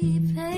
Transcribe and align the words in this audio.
sleeping. 0.00 0.49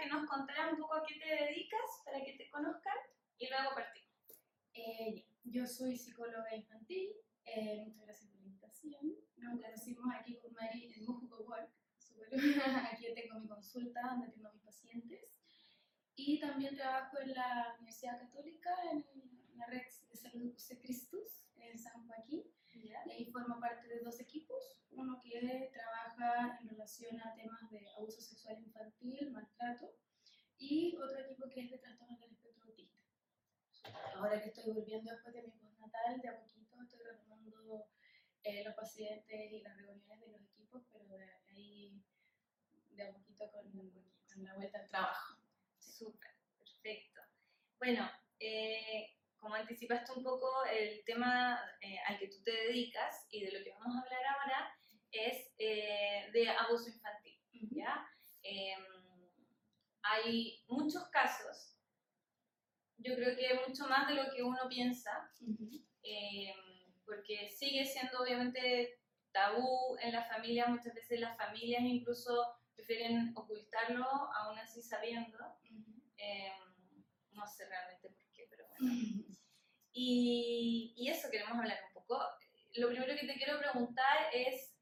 Que 0.00 0.08
nos 0.08 0.26
contaras 0.26 0.72
un 0.72 0.78
poco 0.78 0.94
a 0.94 1.04
qué 1.04 1.14
te 1.18 1.28
dedicas 1.44 2.02
para 2.04 2.24
que 2.24 2.32
te 2.32 2.48
conozcan 2.48 2.96
y 3.38 3.48
luego 3.48 3.74
partimos. 3.74 4.10
Eh, 4.72 5.26
yo 5.44 5.66
soy 5.66 5.96
psicóloga 5.96 6.54
infantil, 6.54 7.12
eh, 7.44 7.84
muchas 7.84 8.04
gracias 8.04 8.30
por 8.30 8.40
la 8.40 8.46
invitación. 8.46 9.16
Nos 9.36 9.60
conocimos 9.60 10.04
aquí 10.18 10.38
con 10.38 10.52
Mari 10.54 10.92
en 10.94 11.04
Mujuco 11.04 11.44
Work. 11.44 11.70
Aquí 12.92 13.06
yo 13.08 13.14
tengo 13.14 13.40
mi 13.40 13.48
consulta 13.48 14.00
donde 14.08 14.28
atiendo 14.28 14.48
a 14.48 14.52
mis 14.52 14.62
pacientes. 14.62 15.32
Y 16.14 16.38
también 16.38 16.76
trabajo 16.76 17.18
en 17.18 17.34
la 17.34 17.74
Universidad 17.76 18.20
Católica, 18.20 18.70
en 18.92 19.04
la 19.56 19.66
red 19.66 19.82
de 20.08 20.16
salud 20.16 20.52
José 20.52 20.78
Cristus, 20.78 21.46
en 21.56 21.78
San 21.78 22.06
Joaquín. 22.06 22.44
Y 22.72 22.92
ahí 22.92 23.30
formo 23.32 23.58
parte 23.58 23.88
de 23.88 24.00
dos 24.00 24.20
equipos. 24.20 24.80
Uno 24.90 25.20
que 25.22 25.70
trabaja 25.72 26.58
en 26.60 26.68
relación 26.68 27.20
a 27.20 27.34
temas 27.34 27.70
de 27.70 27.88
abuso 27.96 28.20
sexual 28.20 28.58
infantil, 28.62 29.30
maltrato. 29.32 29.94
Y 30.58 30.96
otro 30.96 31.18
equipo 31.18 31.48
que 31.48 31.60
es 31.62 31.70
de 31.70 31.78
trastornos 31.78 32.20
del 32.20 32.32
espectro 32.32 32.68
autista. 32.68 33.00
Ahora 34.14 34.40
que 34.42 34.48
estoy 34.48 34.72
volviendo 34.90 35.12
después 35.12 35.34
de 35.34 35.42
mi 35.42 35.50
postnatal, 35.52 36.20
de 36.20 36.28
a 36.28 36.40
poquito 36.40 36.82
estoy 36.82 36.98
retomando 37.04 37.86
eh, 38.42 38.64
los 38.64 38.74
pacientes 38.74 39.52
y 39.52 39.60
las 39.62 39.76
reuniones 39.76 40.20
de 40.20 40.32
los 40.32 40.40
equipos, 40.42 40.82
pero 40.90 41.06
de 41.06 41.32
ahí 41.48 42.02
de 42.90 43.04
a 43.04 43.12
poquito 43.12 43.48
con, 43.52 43.70
con 43.70 44.44
la 44.44 44.54
vuelta 44.56 44.80
al 44.80 44.88
trabajo. 44.88 45.36
Súper, 45.78 46.32
perfecto. 46.58 47.20
Bueno, 47.78 48.10
eh, 48.40 49.14
como 49.38 49.54
anticipaste 49.54 50.12
un 50.12 50.24
poco, 50.24 50.64
el 50.64 51.04
tema 51.04 51.60
eh, 51.82 51.98
al 52.08 52.18
que 52.18 52.26
tú 52.26 52.42
te 52.42 52.50
dedicas 52.50 53.28
y 53.30 53.44
de 53.44 53.52
lo 53.52 53.64
que 53.64 53.70
vamos 53.70 53.94
a 53.94 54.00
hablar 54.00 54.22
ahora 54.26 54.74
es 55.12 55.52
eh, 55.58 56.30
de 56.32 56.48
abuso 56.50 56.88
infantil, 56.88 57.38
¿ya? 57.70 58.04
Em, 58.42 58.84
hay 60.02 60.64
muchos 60.66 61.08
casos, 61.10 61.69
yo 63.10 63.16
creo 63.16 63.36
que 63.36 63.68
mucho 63.68 63.88
más 63.88 64.08
de 64.08 64.14
lo 64.14 64.30
que 64.32 64.42
uno 64.42 64.68
piensa, 64.68 65.30
eh, 66.02 66.54
porque 67.04 67.48
sigue 67.50 67.84
siendo 67.84 68.20
obviamente 68.20 69.00
tabú 69.32 69.96
en 70.00 70.12
la 70.12 70.24
familia, 70.24 70.66
muchas 70.66 70.94
veces 70.94 71.18
las 71.18 71.36
familias 71.36 71.82
incluso 71.82 72.54
prefieren 72.74 73.32
ocultarlo, 73.36 74.06
aún 74.06 74.58
así 74.58 74.80
sabiendo. 74.82 75.38
Eh, 76.16 76.52
no 77.32 77.46
sé 77.46 77.66
realmente 77.66 78.08
por 78.10 78.30
qué, 78.32 78.46
pero 78.48 78.66
bueno. 78.68 78.92
Y, 79.92 80.94
y 80.96 81.08
eso 81.08 81.28
queremos 81.30 81.58
hablar 81.58 81.78
un 81.88 81.94
poco. 81.94 82.22
Lo 82.74 82.88
primero 82.88 83.14
que 83.18 83.26
te 83.26 83.34
quiero 83.34 83.58
preguntar 83.58 84.28
es, 84.32 84.72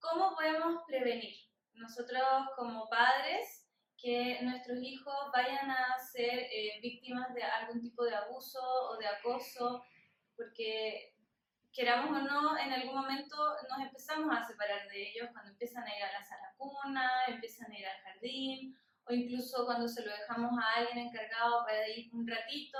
¿cómo 0.00 0.34
podemos 0.34 0.82
prevenir 0.86 1.36
nosotros 1.74 2.22
como 2.56 2.88
padres 2.88 3.57
que 4.00 4.38
nuestros 4.42 4.78
hijos 4.80 5.14
vayan 5.32 5.70
a 5.70 5.98
ser 5.98 6.38
eh, 6.38 6.78
víctimas 6.80 7.34
de 7.34 7.42
algún 7.42 7.80
tipo 7.82 8.04
de 8.04 8.14
abuso 8.14 8.60
o 8.62 8.96
de 8.96 9.06
acoso? 9.06 9.84
Porque 10.36 11.12
queramos 11.72 12.10
o 12.10 12.22
no, 12.22 12.58
en 12.58 12.72
algún 12.72 12.94
momento 12.94 13.36
nos 13.68 13.80
empezamos 13.80 14.36
a 14.36 14.46
separar 14.46 14.88
de 14.88 15.10
ellos 15.10 15.28
cuando 15.32 15.50
empiezan 15.50 15.84
a 15.84 15.96
ir 15.96 16.02
a 16.02 16.12
la 16.12 16.24
sala 16.24 16.54
cuna, 16.56 17.10
empiezan 17.26 17.70
a 17.70 17.78
ir 17.78 17.86
al 17.86 18.00
jardín, 18.02 18.78
o 19.04 19.12
incluso 19.12 19.64
cuando 19.64 19.88
se 19.88 20.04
lo 20.04 20.10
dejamos 20.12 20.52
a 20.58 20.74
alguien 20.78 21.06
encargado 21.06 21.64
para 21.64 21.88
ir 21.88 22.08
un 22.12 22.26
ratito, 22.26 22.78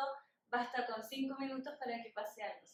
basta 0.51 0.87
con 0.87 1.03
cinco 1.03 1.37
minutos 1.39 1.75
para 1.79 2.03
que 2.03 2.11
pase 2.11 2.43
algo. 2.43 2.67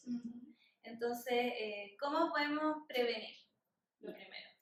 Entonces, 0.82 1.52
eh, 1.58 1.96
¿cómo 1.98 2.30
podemos 2.30 2.86
prevenir? 2.86 3.36
Lo 4.00 4.12
primero. 4.12 4.53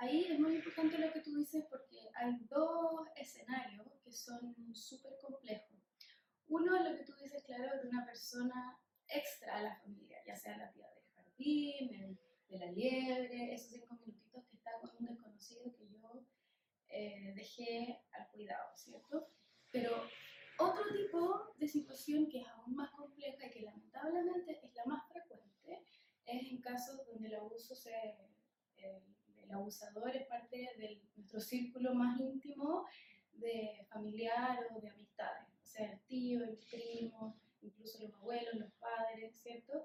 Ahí 0.00 0.24
es 0.30 0.38
muy 0.40 0.54
importante 0.56 0.96
lo 0.98 1.12
que 1.12 1.20
tú 1.20 1.36
dices 1.36 1.64
porque 1.68 2.10
hay 2.14 2.32
dos 2.48 3.06
escenarios 3.16 3.86
que 4.02 4.10
son 4.12 4.54
súper 4.74 5.12
complejos. 5.20 5.76
Uno 6.48 6.74
es 6.76 6.90
lo 6.90 6.96
que 6.96 7.04
tú 7.04 7.12
dices, 7.22 7.42
claro, 7.44 7.80
de 7.82 7.88
una 7.88 8.06
persona 8.06 8.78
extra 9.06 9.58
a 9.58 9.62
la 9.62 9.76
familia, 9.76 10.18
ya 10.26 10.34
sea 10.34 10.56
la 10.56 10.72
tía 10.72 10.88
del 10.88 11.04
jardín, 11.14 11.94
el- 11.94 12.18
de 12.48 12.58
la 12.58 12.72
liebre, 12.72 13.54
esos 13.54 13.70
cinco 13.72 13.94
minutitos 13.94 14.44
que 14.48 14.56
está 14.56 14.72
con 14.80 14.90
un 14.98 15.06
desconocido 15.06 15.72
que 15.76 15.86
yo 15.88 16.24
eh, 16.88 17.32
dejé 17.36 18.00
al 18.12 18.26
cuidado, 18.32 18.70
¿cierto? 18.76 19.28
Pero 19.70 20.02
otro 20.58 20.82
tipo 20.92 21.54
de 21.58 21.68
situación 21.68 22.28
que 22.28 22.40
es 22.40 22.48
aún 22.48 22.74
más 22.74 22.90
compleja 22.90 23.46
y 23.46 23.50
que 23.50 23.60
lamentablemente 23.62 24.58
es 24.64 24.74
la 24.74 24.84
más 24.86 25.06
frecuente 25.12 25.84
es 26.26 26.42
en 26.50 26.60
casos 26.60 27.06
donde 27.06 27.28
el 27.28 27.34
abuso 27.36 27.74
se, 27.76 27.92
el 29.50 29.56
abusador 29.56 30.14
es 30.16 30.26
parte 30.26 30.56
de 30.78 31.02
nuestro 31.16 31.40
círculo 31.40 31.94
más 31.94 32.18
íntimo 32.20 32.86
de 33.32 33.84
familiar 33.88 34.66
o 34.74 34.80
de 34.80 34.88
amistades, 34.88 35.48
o 35.62 35.66
sea, 35.66 35.90
el 35.92 36.00
tío, 36.04 36.44
el 36.44 36.56
primo, 36.70 37.36
incluso 37.62 38.00
los 38.02 38.12
abuelos, 38.14 38.54
los 38.54 38.72
padres, 38.74 39.34
¿cierto? 39.40 39.84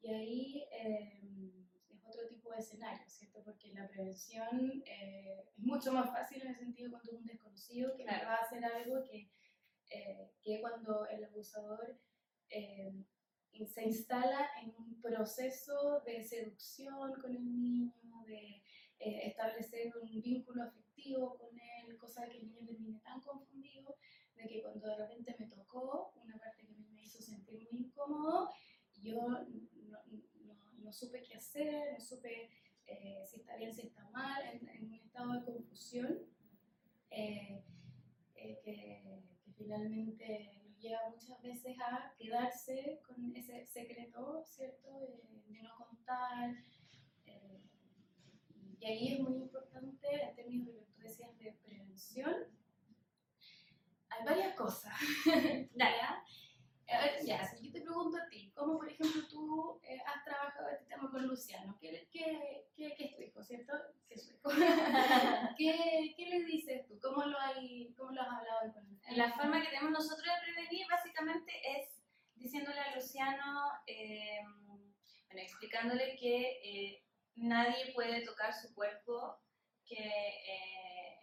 Y 0.00 0.12
ahí 0.12 0.64
eh, 0.72 1.64
es 1.90 2.04
otro 2.06 2.26
tipo 2.28 2.50
de 2.50 2.58
escenario, 2.58 3.08
¿cierto? 3.08 3.42
Porque 3.44 3.72
la 3.72 3.88
prevención 3.88 4.82
eh, 4.86 5.44
es 5.46 5.58
mucho 5.58 5.92
más 5.92 6.10
fácil 6.10 6.42
en 6.42 6.48
el 6.48 6.56
sentido 6.56 6.90
cuando 6.90 7.12
es 7.12 7.18
un 7.18 7.26
desconocido 7.26 7.94
que 7.96 8.04
Claro. 8.04 8.26
va 8.28 8.34
a 8.36 8.42
hacer 8.42 8.64
algo 8.64 9.02
que, 9.04 9.30
eh, 9.90 10.30
que 10.42 10.60
cuando 10.60 11.06
el 11.06 11.24
abusador 11.24 11.98
se 13.66 13.84
instala 13.84 14.48
en 14.62 14.74
un 14.76 15.00
proceso 15.00 16.00
de 16.04 16.22
seducción 16.22 17.12
con 17.20 17.34
el 17.34 17.44
niño, 17.44 17.92
de 18.26 18.62
eh, 18.98 19.26
establecer 19.28 19.92
un 19.96 20.20
vínculo 20.20 20.62
afectivo 20.64 21.36
con 21.38 21.58
él, 21.58 21.96
cosa 21.98 22.26
que 22.28 22.38
el 22.38 22.46
niño 22.46 22.64
termine 22.66 23.00
tan 23.00 23.20
confundido 23.20 23.96
de 24.36 24.46
que 24.46 24.62
cuando 24.62 24.86
de 24.88 24.96
repente 24.96 25.34
me 25.38 25.46
tocó 25.48 26.12
una 26.22 26.36
parte 26.38 26.66
que 26.66 26.74
a 26.74 26.76
mí 26.76 26.88
me 26.92 27.02
hizo 27.02 27.20
sentir 27.22 27.66
muy 27.72 27.82
incómodo, 27.86 28.50
yo 29.02 29.14
no, 29.28 29.40
no- 29.44 30.72
no 30.78 30.92
supe 30.92 31.22
qué 31.22 31.34
no 31.54 32.00
supe 32.00 32.50
eh, 32.86 33.22
si 33.24 33.36
está 33.36 33.56
bien, 33.56 33.72
si 33.72 33.86
está 33.86 34.08
mal, 34.10 34.42
en, 34.44 34.84
un 34.84 34.94
estado 34.94 35.32
de 35.32 35.44
confusión 35.44 36.18
eh, 37.10 37.64
eh, 38.34 38.60
que, 38.64 39.22
finalmente 39.56 40.60
nos 40.64 40.78
lleva 40.80 41.08
muchas 41.08 41.40
veces 41.40 41.76
a 41.80 42.12
quedarse 42.18 43.00
con 43.06 43.34
ese 43.36 43.64
secreto, 43.64 44.42
¿cierto? 44.44 44.98
De, 44.98 45.22
no 45.62 45.86
contar. 45.86 46.54
y 48.80 48.84
ahí 48.84 49.14
es 49.14 49.20
muy 49.20 49.36
importante, 49.36 50.08
en 50.12 50.34
términos 50.34 50.66
de 50.66 50.72
lo 50.74 50.84
que 50.84 50.92
tú 50.92 51.02
decías 51.02 51.38
de 51.38 51.52
prevención, 51.64 52.34
hay 54.10 54.24
varias 54.26 54.54
cosas. 54.54 54.92
A 56.88 56.98
ver, 56.98 57.24
ya, 57.24 57.46
si 57.46 57.66
yo 57.66 57.72
te 57.72 57.80
pregunto 57.80 58.18
a 58.18 58.28
ti, 58.28 58.52
¿cómo 58.54 58.76
por 58.76 58.88
ejemplo 58.88 59.22
tú 59.28 59.80
eh, 59.82 59.98
has 60.06 60.24
trabajado 60.24 60.68
este 60.68 60.84
tema 60.84 61.10
con 61.10 61.26
Luciano? 61.26 61.76
¿Qué, 61.80 62.08
qué, 62.12 62.66
qué, 62.76 62.94
qué 62.96 63.04
es 63.04 63.16
tu 63.16 63.22
hijo, 63.22 63.42
cierto? 63.42 63.72
¿Qué 64.06 64.14
es 64.14 64.26
su 64.26 64.34
hijo? 64.34 64.50
¿Qué, 65.58 66.14
¿Qué 66.16 66.26
le 66.26 66.44
dices 66.44 66.86
tú? 66.86 66.98
¿Cómo 67.00 67.24
lo, 67.24 67.38
hay, 67.40 67.94
cómo 67.96 68.12
lo 68.12 68.20
has 68.20 68.28
hablado 68.28 68.72
con 68.74 68.86
él? 68.86 69.16
La 69.16 69.32
forma 69.32 69.62
que 69.62 69.68
tenemos 69.68 69.92
nosotros 69.92 70.24
de 70.24 70.52
prevenir 70.52 70.86
básicamente 70.88 71.52
es 71.76 72.02
diciéndole 72.34 72.78
a 72.78 72.94
Luciano, 72.94 73.70
eh, 73.86 74.40
bueno, 74.66 74.84
explicándole 75.32 76.16
que 76.16 76.60
eh, 76.62 77.04
nadie 77.36 77.92
puede 77.94 78.24
tocar 78.24 78.52
su 78.52 78.74
cuerpo, 78.74 79.40
que, 79.86 79.96
eh, 79.96 81.18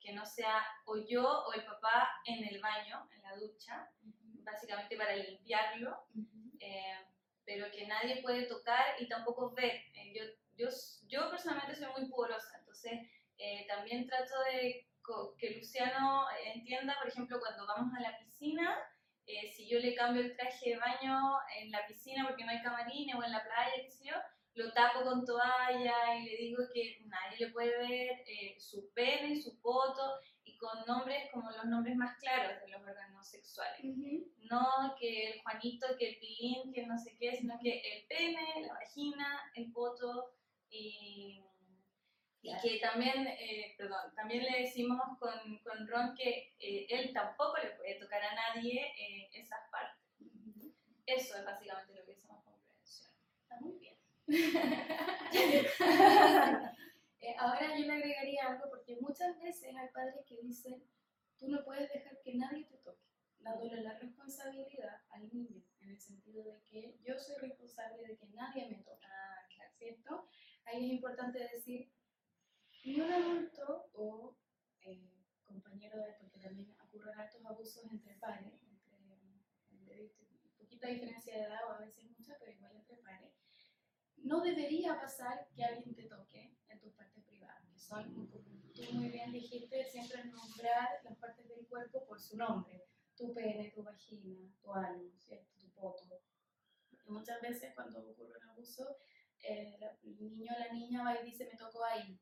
que 0.00 0.12
no 0.12 0.24
sea 0.26 0.62
o 0.84 0.96
yo 0.96 1.24
o 1.26 1.52
el 1.54 1.64
papá 1.64 2.08
en 2.24 2.44
el 2.44 2.60
baño, 2.60 3.08
en 3.14 3.22
la 3.22 3.36
ducha, 3.36 3.90
básicamente 4.52 4.96
para 4.96 5.16
limpiarlo, 5.16 6.06
eh, 6.60 7.06
pero 7.44 7.70
que 7.70 7.86
nadie 7.86 8.22
puede 8.22 8.44
tocar 8.46 9.00
y 9.00 9.08
tampoco 9.08 9.52
ver. 9.54 9.82
Eh, 9.94 10.12
yo, 10.14 10.24
yo, 10.56 10.68
yo 11.06 11.30
personalmente 11.30 11.76
soy 11.76 11.88
muy 11.92 12.08
pudorosa, 12.10 12.58
entonces 12.58 12.92
eh, 13.38 13.66
también 13.68 14.06
trato 14.06 14.34
de 14.52 14.88
que 15.38 15.50
Luciano 15.50 16.26
entienda, 16.44 16.94
por 17.00 17.08
ejemplo, 17.08 17.40
cuando 17.40 17.66
vamos 17.66 17.94
a 17.96 18.02
la 18.02 18.18
piscina, 18.18 18.76
eh, 19.28 19.50
si 19.52 19.68
yo 19.68 19.78
le 19.78 19.94
cambio 19.94 20.22
el 20.22 20.34
traje 20.36 20.70
de 20.70 20.78
baño 20.78 21.20
en 21.60 21.70
la 21.70 21.86
piscina 21.86 22.26
porque 22.26 22.44
no 22.44 22.50
hay 22.50 22.62
camarines 22.62 23.14
o 23.14 23.22
en 23.22 23.32
la 23.32 23.44
playa, 23.44 23.82
qué 23.82 23.90
sé 23.90 24.04
yo, 24.04 24.14
lo 24.54 24.72
tapo 24.72 25.02
con 25.04 25.24
toalla 25.24 26.16
y 26.16 26.24
le 26.24 26.36
digo 26.38 26.64
que 26.72 26.98
nadie 27.04 27.46
le 27.46 27.52
puede 27.52 27.76
ver 27.78 28.22
eh, 28.26 28.56
su 28.58 28.90
pene, 28.92 29.36
su 29.36 29.60
poto 29.60 30.18
con 30.58 30.84
nombres 30.86 31.30
como 31.32 31.50
los 31.50 31.64
nombres 31.66 31.96
más 31.96 32.18
claros 32.18 32.60
de 32.60 32.68
los 32.68 32.82
órganos 32.82 33.26
sexuales. 33.26 33.80
No 34.50 34.94
que 34.98 35.30
el 35.30 35.40
Juanito, 35.42 35.86
que 35.98 36.10
el 36.10 36.18
pilín, 36.18 36.72
que 36.72 36.86
no 36.86 36.98
sé 36.98 37.16
qué, 37.18 37.36
sino 37.36 37.58
que 37.62 37.80
el 37.80 38.06
pene, 38.06 38.66
la 38.66 38.74
vagina, 38.74 39.50
el 39.54 39.72
poto 39.72 40.34
y, 40.68 41.42
y 42.42 42.58
que 42.60 42.78
también, 42.80 43.26
eh, 43.26 43.74
perdón, 43.78 44.14
también 44.14 44.44
le 44.44 44.60
decimos 44.60 45.00
con, 45.18 45.58
con 45.58 45.86
Ron 45.86 46.14
que 46.14 46.54
eh, 46.58 46.86
él 46.88 47.12
tampoco 47.12 47.58
le 47.58 47.70
puede 47.70 47.94
tocar 47.94 48.22
a 48.22 48.34
nadie 48.34 48.92
eh, 48.98 49.30
esas 49.32 49.60
partes. 49.70 50.04
Eso 51.06 51.38
es 51.38 51.44
básicamente 51.44 51.94
lo 51.94 52.04
que 52.04 52.12
hacemos 52.12 52.44
con 52.44 52.60
prevención. 52.60 53.10
Está 53.42 53.58
muy 53.60 53.78
bien. 53.78 53.96
Eh, 57.20 57.34
ahora 57.38 57.76
yo 57.76 57.84
le 57.86 57.92
agregaría 57.92 58.46
algo 58.46 58.68
porque 58.70 58.96
muchas 59.00 59.38
veces 59.40 59.74
hay 59.76 59.88
padres 59.92 60.24
que 60.26 60.40
dicen, 60.40 60.82
tú 61.36 61.48
no 61.48 61.64
puedes 61.64 61.90
dejar 61.92 62.20
que 62.22 62.34
nadie 62.36 62.64
te 62.66 62.76
toque, 62.78 63.04
dándole 63.40 63.82
la 63.82 63.98
responsabilidad 63.98 65.02
al 65.10 65.28
niño, 65.32 65.62
en 65.80 65.90
el 65.90 66.00
sentido 66.00 66.44
de 66.44 66.60
que 66.62 66.96
yo 67.02 67.18
soy 67.18 67.36
responsable 67.38 68.06
de 68.06 68.16
que 68.16 68.26
nadie 68.28 68.68
me 68.68 68.82
toque, 68.84 69.06
Ah, 69.06 69.46
claro. 69.54 69.72
¿cierto? 69.78 70.28
Ahí 70.64 70.86
es 70.86 70.92
importante 70.92 71.38
decir, 71.40 71.90
ni 72.84 73.00
un 73.00 73.10
adulto 73.12 73.90
o 73.94 74.36
eh, 74.82 75.10
compañero 75.44 75.98
de, 75.98 76.12
porque 76.20 76.38
también 76.40 76.74
ocurren 76.80 77.18
altos 77.18 77.44
abusos 77.44 77.84
entre 77.90 78.14
pares, 78.16 78.62
entre, 78.62 78.98
entre 79.70 80.12
poquita 80.56 80.86
diferencia 80.88 81.34
de 81.34 81.42
edad 81.42 81.66
o 81.68 81.72
a 81.72 81.78
veces 81.78 82.04
mucha, 82.16 82.36
pero 82.38 82.52
igual 82.52 82.76
entre 82.76 82.96
pares, 82.98 83.32
no 84.24 84.40
debería 84.40 84.98
pasar 85.00 85.48
que 85.54 85.64
alguien 85.64 85.94
te 85.94 86.04
toque 86.04 86.56
en 86.68 86.80
tus 86.80 86.92
partes 86.94 87.24
privadas, 87.24 87.64
que 87.72 87.78
son, 87.78 88.28
tú 88.74 88.82
muy 88.92 89.08
bien 89.08 89.32
dijiste, 89.32 89.84
siempre 89.90 90.24
nombrar 90.24 90.88
las 91.04 91.16
partes 91.18 91.48
del 91.48 91.66
cuerpo 91.66 92.04
por 92.06 92.20
su 92.20 92.36
nombre, 92.36 92.84
tu 93.16 93.32
pene, 93.32 93.70
tu 93.74 93.82
vagina, 93.82 94.50
tu 94.62 94.72
ano, 94.72 95.10
¿cierto? 95.18 95.50
tu 95.58 95.68
poto. 95.72 96.22
Y 97.06 97.10
muchas 97.10 97.40
veces 97.40 97.74
cuando 97.74 98.00
ocurre 98.10 98.36
un 98.38 98.48
abuso, 98.50 98.98
eh, 99.42 99.78
el 100.02 100.18
niño 100.20 100.52
o 100.54 100.58
la 100.58 100.72
niña 100.72 101.02
va 101.04 101.20
y 101.20 101.24
dice, 101.24 101.48
me 101.50 101.56
tocó 101.58 101.84
ahí, 101.84 102.18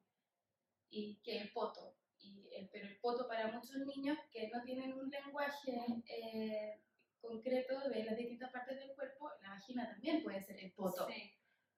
y 0.90 1.16
que 1.22 1.38
el 1.38 1.52
poto. 1.52 1.96
Y, 2.20 2.48
el- 2.54 2.69
pero 2.70 2.87
el 2.88 2.98
poto 2.98 3.26
para 3.28 3.50
muchos 3.52 3.76
niños 3.87 4.19
que 4.31 4.48
no 4.48 4.62
tienen 4.62 4.93
un 4.94 5.10
lenguaje 5.10 6.02
eh, 6.08 6.81
concreto 7.20 7.88
de 7.88 8.04
las 8.04 8.16
distintas 8.16 8.50
partes 8.52 8.78
del 8.78 8.94
cuerpo, 8.94 9.31
la 9.43 9.50
vagina 9.50 9.88
también 9.88 10.22
puede 10.22 10.43
ser 10.43 10.58
el 10.58 10.72
poto. 10.72 11.06
Sí. 11.08 11.32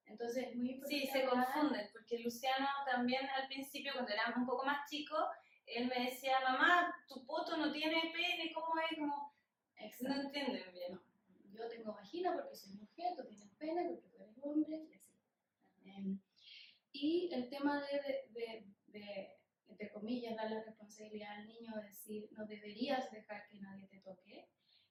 Entonces 0.08 0.48
es 0.48 0.56
muy 0.56 0.70
importante. 0.70 1.00
Sí, 1.00 1.06
se 1.12 1.24
confunden, 1.26 1.88
porque 1.92 2.18
Luciano 2.20 2.66
también 2.86 3.26
al 3.28 3.46
principio, 3.48 3.92
cuando 3.92 4.12
era 4.12 4.32
un 4.36 4.46
poco 4.46 4.64
más 4.64 4.88
chico, 4.90 5.16
él 5.66 5.86
me 5.86 6.04
decía, 6.06 6.38
mamá, 6.42 6.94
tu 7.08 7.24
poto 7.26 7.56
no 7.56 7.70
tiene 7.72 8.10
pene, 8.12 8.52
¿cómo 8.54 8.72
es? 8.80 8.98
Como, 8.98 9.34
no 10.00 10.14
entienden 10.22 10.72
bien. 10.72 10.92
No, 10.92 11.02
yo 11.52 11.68
tengo 11.68 11.92
vagina 11.92 12.32
porque 12.34 12.56
soy 12.56 12.72
mujer, 12.74 13.14
tú 13.16 13.24
tienes 13.28 13.50
pene 13.58 13.84
porque 13.88 14.08
tú 14.08 14.16
eres 14.22 14.34
hombre, 14.42 14.76
y 14.90 14.94
así. 14.94 15.12
Em, 15.84 16.20
y 16.92 17.30
el 17.32 17.48
tema 17.50 17.80
de, 17.82 18.00
de, 18.00 18.24
de- 18.30 18.64
de, 18.88 19.36
entre 19.68 19.90
comillas, 19.92 20.34
dar 20.36 20.50
la 20.50 20.62
responsabilidad 20.64 21.32
al 21.36 21.46
niño, 21.46 21.72
decir, 21.82 22.28
no 22.32 22.46
deberías 22.46 23.10
dejar 23.10 23.46
que 23.48 23.60
nadie 23.60 23.86
te 23.88 24.00
toque, 24.00 24.48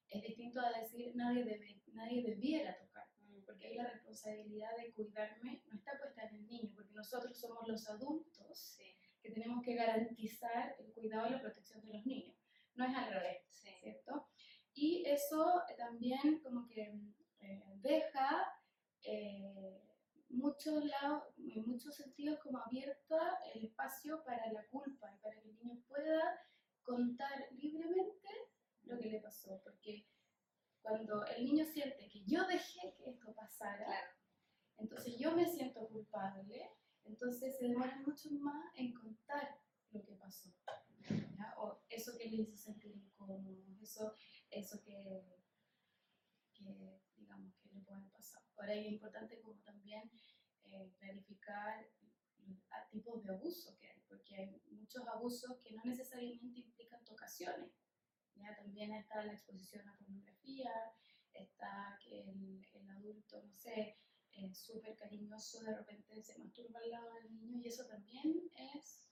es 0.10 0.22
distinto 0.22 0.62
a 0.62 0.72
decir, 0.80 1.16
nadie, 1.16 1.44
debe, 1.44 1.82
nadie 1.88 2.22
debiera 2.24 2.78
tocar. 2.78 3.08
Porque 3.48 3.68
ahí 3.68 3.76
la 3.76 3.90
responsabilidad 3.90 4.78
de 4.78 4.92
cuidarme 4.92 5.64
no 5.68 5.76
está 5.76 5.98
puesta 5.98 6.24
en 6.28 6.36
el 6.36 6.46
niño, 6.46 6.72
porque 6.76 6.94
nosotros 6.94 7.36
somos 7.40 7.68
los 7.68 7.90
adultos 7.90 8.76
Sí, 8.78 8.94
que 9.22 9.32
tenemos 9.32 9.64
que 9.64 9.74
garantizar 9.74 10.76
el 10.78 10.94
cuidado 10.94 11.28
y 11.28 11.32
la 11.32 11.42
protección 11.42 11.82
de 11.82 11.94
los 11.94 12.06
niños. 12.06 12.36
No 12.76 12.86
es 12.86 12.96
al 12.96 13.12
revés. 13.12 13.42
sí. 13.50 13.70
¿cierto? 13.82 14.28
Y 14.74 15.04
eso 15.08 15.64
también 15.78 16.40
como 16.44 16.68
que 16.68 16.94
eh, 17.40 17.64
deja 17.82 18.54
eh, 19.02 19.82
muchos 20.30 20.84
lados, 20.86 21.24
en 21.38 21.66
muchos 21.68 21.96
sentidos 21.96 22.40
como 22.40 22.60
abierta 22.60 23.40
el 23.56 23.66
espacio 23.66 24.24
para 24.24 24.52
la 24.52 24.66
culpa 24.68 25.10
y 25.12 25.18
para 25.20 25.40
que 25.42 25.50
el 25.50 25.56
niño 25.56 25.82
pueda 25.88 26.40
contar 26.84 27.48
libremente 27.52 28.28
lo 28.84 29.00
que 29.00 29.10
le 29.10 29.20
pasó, 29.20 29.62
porque 29.64 30.06
cuando 30.88 31.26
el 31.26 31.44
niño 31.46 31.66
siente 31.66 32.08
que 32.10 32.24
yo 32.26 32.46
dejé 32.48 32.94
que 32.98 33.10
esto 33.12 33.34
pasara, 33.34 33.86
Claro. 33.86 34.08
entonces 34.78 35.18
yo 35.20 35.36
me 35.36 35.46
siento 35.46 35.88
culpable, 35.90 36.72
entonces 37.04 37.58
se 37.58 37.68
demora 37.68 37.98
mucho 38.06 38.30
más 38.32 38.72
en 38.76 38.94
contar 38.94 39.60
lo 39.92 40.04
que 40.04 40.14
pasó. 40.16 40.50
¿ya? 41.10 41.54
O 41.58 41.82
eso 41.90 42.18
que 42.18 42.30
le 42.30 42.38
hizo 42.44 42.56
sentir 42.56 42.96
incómodo, 42.96 43.66
eso, 43.82 44.14
eso 44.50 44.82
que, 44.84 45.42
que, 46.54 47.02
digamos, 47.16 47.54
que 47.58 47.70
le 47.70 47.82
puede 47.82 48.04
pasar. 48.10 48.44
Ahora 48.56 48.74
es 48.74 48.88
importante 48.88 49.40
como 49.42 49.60
también 49.64 50.10
eh, 50.64 50.94
clarificar 51.00 51.88
los 52.46 52.58
a- 52.72 52.88
tipos 52.90 53.24
de 53.24 53.34
abuso 53.34 53.76
que 53.78 53.88
hay, 53.90 54.00
porque 54.08 54.36
hay 54.36 54.62
muchos 54.72 55.06
abusos 55.08 55.58
que 55.64 55.74
no 55.74 55.84
necesariamente 55.86 56.60
implican 56.60 57.04
tocaciones. 57.06 57.72
¿Ya? 58.40 58.56
También 58.56 58.94
está 58.94 59.24
la 59.24 59.34
exposición 59.34 59.88
a 59.88 59.98
pornografía, 59.98 60.72
está 61.34 61.98
que 62.04 62.22
el, 62.30 62.66
el 62.74 62.90
adulto, 62.90 63.44
no 63.44 63.56
sé, 63.56 63.98
súper 64.54 64.96
cariñoso, 64.98 65.64
de 65.64 65.76
repente 65.76 66.22
se 66.22 66.38
masturba 66.38 66.80
al 66.80 66.92
lado 66.92 67.14
del 67.16 67.34
niño 67.34 67.58
y 67.60 67.68
eso 67.68 67.86
también 67.88 68.50
es 68.56 69.10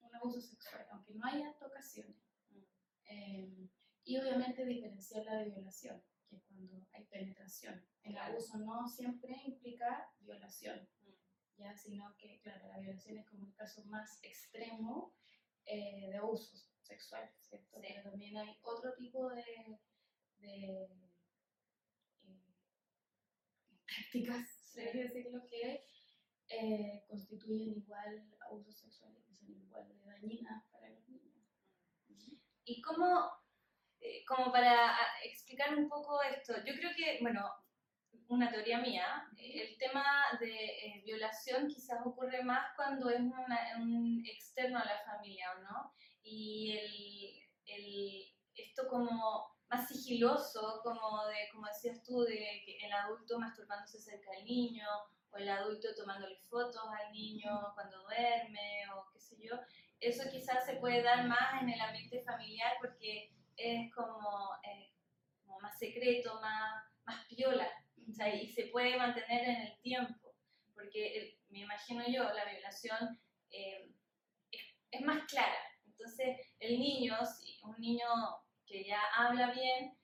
un 0.00 0.14
abuso 0.14 0.40
sexual, 0.40 0.86
aunque 0.92 1.14
no 1.14 1.24
haya 1.26 1.56
tocaciones. 1.58 2.16
Mm. 2.50 2.62
Eh, 3.10 3.68
y 4.04 4.18
obviamente 4.18 4.64
diferenciarla 4.64 5.36
de 5.36 5.50
violación, 5.50 6.02
que 6.28 6.36
es 6.36 6.42
cuando 6.44 6.86
hay 6.92 7.04
penetración. 7.06 7.86
El 8.02 8.12
Claro. 8.12 8.32
abuso 8.32 8.58
no 8.58 8.86
siempre 8.88 9.34
implica 9.46 10.10
violación, 10.20 10.88
Mm. 11.00 11.12
ya, 11.62 11.74
sino 11.76 12.14
que, 12.16 12.38
claro, 12.40 12.68
la 12.68 12.78
violación 12.78 13.18
es 13.18 13.26
como 13.28 13.46
el 13.46 13.54
caso 13.54 13.84
más 13.86 14.18
extremo 14.22 15.14
eh, 15.64 16.08
de 16.10 16.16
abusos 16.16 16.70
sexuales, 16.88 17.30
¿cierto? 17.48 17.76
Sí. 17.80 17.86
Pero 17.88 18.10
también 18.10 18.36
hay 18.38 18.58
otro 18.62 18.94
tipo 18.96 19.28
de, 19.30 19.80
de 20.38 20.88
eh, 22.22 22.42
prácticas, 23.86 24.48
Sí. 24.68 24.82
decirlo, 24.84 25.44
que 25.50 25.84
eh, 26.50 27.04
constituyen 27.08 27.74
igual 27.78 28.30
abusos 28.40 28.76
sexuales, 28.78 29.24
que 29.26 29.34
son 29.34 29.50
igual 29.50 29.88
de 29.88 30.04
dañinas 30.04 30.64
para 30.70 30.88
los 30.90 31.08
niños. 31.08 31.34
Y 32.64 32.80
cómo, 32.82 33.30
eh, 34.00 34.24
como 34.26 34.52
para 34.52 34.90
ah, 34.96 35.06
explicar 35.24 35.74
un 35.76 35.88
poco 35.88 36.22
esto, 36.22 36.54
yo 36.64 36.74
creo 36.74 36.90
que, 36.96 37.18
bueno, 37.22 37.50
una 38.28 38.50
teoría 38.50 38.78
mía, 38.80 39.26
eh, 39.38 39.62
el 39.70 39.78
tema 39.78 40.04
de 40.38 40.54
eh, 40.54 41.02
violación 41.04 41.66
quizás 41.66 42.00
ocurre 42.04 42.42
más 42.44 42.74
cuando 42.76 43.08
es 43.10 43.20
una- 43.20 43.76
un 43.80 44.22
externo 44.26 44.78
a 44.78 44.84
la 44.84 45.00
familia, 45.04 45.52
¿o 45.56 45.60
no? 45.62 45.92
Y 46.30 46.72
el, 46.76 47.42
el, 47.66 48.34
esto 48.54 48.86
como 48.88 49.56
más 49.70 49.88
sigiloso, 49.88 50.80
como, 50.82 51.26
de, 51.26 51.48
como 51.52 51.66
decías 51.66 52.02
tú, 52.04 52.22
de 52.22 52.62
que 52.64 52.78
el 52.86 52.92
adulto 52.92 53.38
masturbándose 53.38 53.98
cerca 54.00 54.30
del 54.32 54.44
niño, 54.44 54.86
o 55.30 55.36
el 55.36 55.48
adulto 55.48 55.88
tomándole 55.94 56.36
fotos 56.48 56.82
al 57.00 57.12
niño 57.12 57.72
cuando 57.74 58.02
duerme, 58.02 58.84
o 58.94 59.06
qué 59.12 59.20
sé 59.20 59.36
yo, 59.40 59.54
eso 60.00 60.22
quizás 60.30 60.64
se 60.64 60.76
puede 60.76 61.02
dar 61.02 61.26
más 61.28 61.60
en 61.62 61.68
el 61.70 61.80
ambiente 61.80 62.22
familiar 62.22 62.72
porque 62.80 63.30
es 63.56 63.92
como, 63.94 64.50
eh, 64.64 64.92
como 65.44 65.60
más 65.60 65.78
secreto, 65.78 66.40
más, 66.40 66.84
más 67.04 67.24
piola, 67.26 67.68
¿cachai? 68.06 68.44
y 68.44 68.48
se 68.52 68.66
puede 68.66 68.96
mantener 68.96 69.42
en 69.48 69.62
el 69.62 69.80
tiempo, 69.80 70.34
porque 70.74 71.18
el- 71.18 71.38
me 71.50 71.60
imagino 71.60 72.04
yo, 72.06 72.24
la 72.32 72.44
violación 72.44 73.18
eh, 73.50 73.90
es, 74.50 74.62
es 74.90 75.00
más 75.02 75.24
clara. 75.26 75.56
Entonces, 75.98 76.38
el 76.60 76.78
niño, 76.78 77.16
si 77.26 77.58
un 77.64 77.76
niño 77.80 78.06
que 78.64 78.84
ya 78.84 79.00
habla 79.16 79.50
bien, 79.50 79.98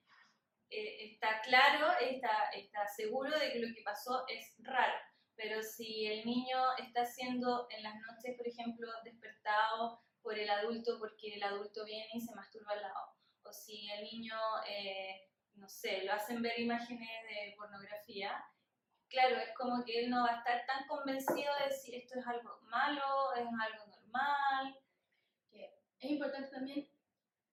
eh, 0.71 1.13
está 1.13 1.41
claro, 1.43 1.93
está, 2.01 2.51
está 2.53 2.85
seguro 2.87 3.39
de 3.39 3.53
que 3.53 3.61
lo 3.61 3.73
que 3.73 3.83
pasó 3.83 4.25
es 4.27 4.57
raro. 4.59 4.95
Pero 5.37 5.63
si 5.63 6.07
el 6.07 6.27
niño 6.27 6.59
está 6.79 7.05
siendo 7.05 7.69
en 7.71 7.85
las 7.85 7.95
noches, 7.95 8.37
por 8.37 8.49
ejemplo, 8.49 8.89
despertado 9.05 10.03
por 10.21 10.37
el 10.37 10.51
adulto 10.51 10.99
porque 10.99 11.35
el 11.35 11.43
adulto 11.43 11.85
viene 11.85 12.09
y 12.15 12.21
se 12.21 12.35
masturba 12.35 12.73
al 12.73 12.83
lado, 12.83 13.15
o 13.45 13.53
si 13.53 13.89
el 13.91 14.05
niño, 14.05 14.37
eh, 14.67 15.29
no 15.55 15.69
sé, 15.69 16.03
lo 16.05 16.13
hacen 16.13 16.43
ver 16.43 16.59
imágenes 16.59 17.09
de 17.29 17.55
pornografía, 17.57 18.43
claro, 19.09 19.37
es 19.37 19.55
como 19.57 19.85
que 19.85 20.05
él 20.05 20.11
no 20.11 20.25
va 20.25 20.33
a 20.33 20.39
estar 20.39 20.67
tan 20.67 20.87
convencido 20.87 21.53
de 21.65 21.73
si 21.73 21.95
esto 21.95 22.19
es 22.19 22.27
algo 22.27 22.59
malo, 22.63 23.33
es 23.35 23.47
algo 23.47 23.87
normal. 23.87 24.77
Es 25.99 26.11
importante 26.11 26.51
también 26.51 26.87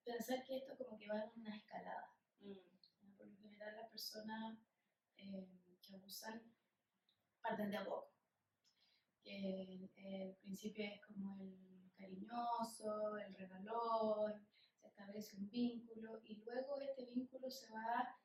pensar 0.03 0.43
que 0.43 0.57
esto 0.57 0.75
como 0.77 0.97
que 0.97 1.07
va 1.07 1.23
en 1.23 1.41
una 1.41 1.55
escalada. 1.55 2.13
Mm. 2.39 2.53
Por 3.17 3.27
lo 3.27 3.35
general 3.37 3.75
las 3.75 3.89
personas 3.89 4.57
eh, 5.17 5.47
que 5.81 5.95
abusan 5.95 6.41
parten 7.41 7.71
de 7.71 7.77
a 7.77 7.85
poco. 7.85 8.11
eh, 9.23 9.89
el 9.95 10.35
principio 10.35 10.85
es 10.85 11.01
como 11.01 11.37
el 11.39 11.91
cariñoso, 11.95 13.17
el 13.17 13.33
regalón, 13.35 14.33
se 14.79 14.87
establece 14.87 15.37
un 15.37 15.49
vínculo 15.49 16.19
y 16.23 16.35
luego 16.43 16.79
este 16.79 17.05
vínculo 17.05 17.49
se 17.49 17.71
va 17.71 18.17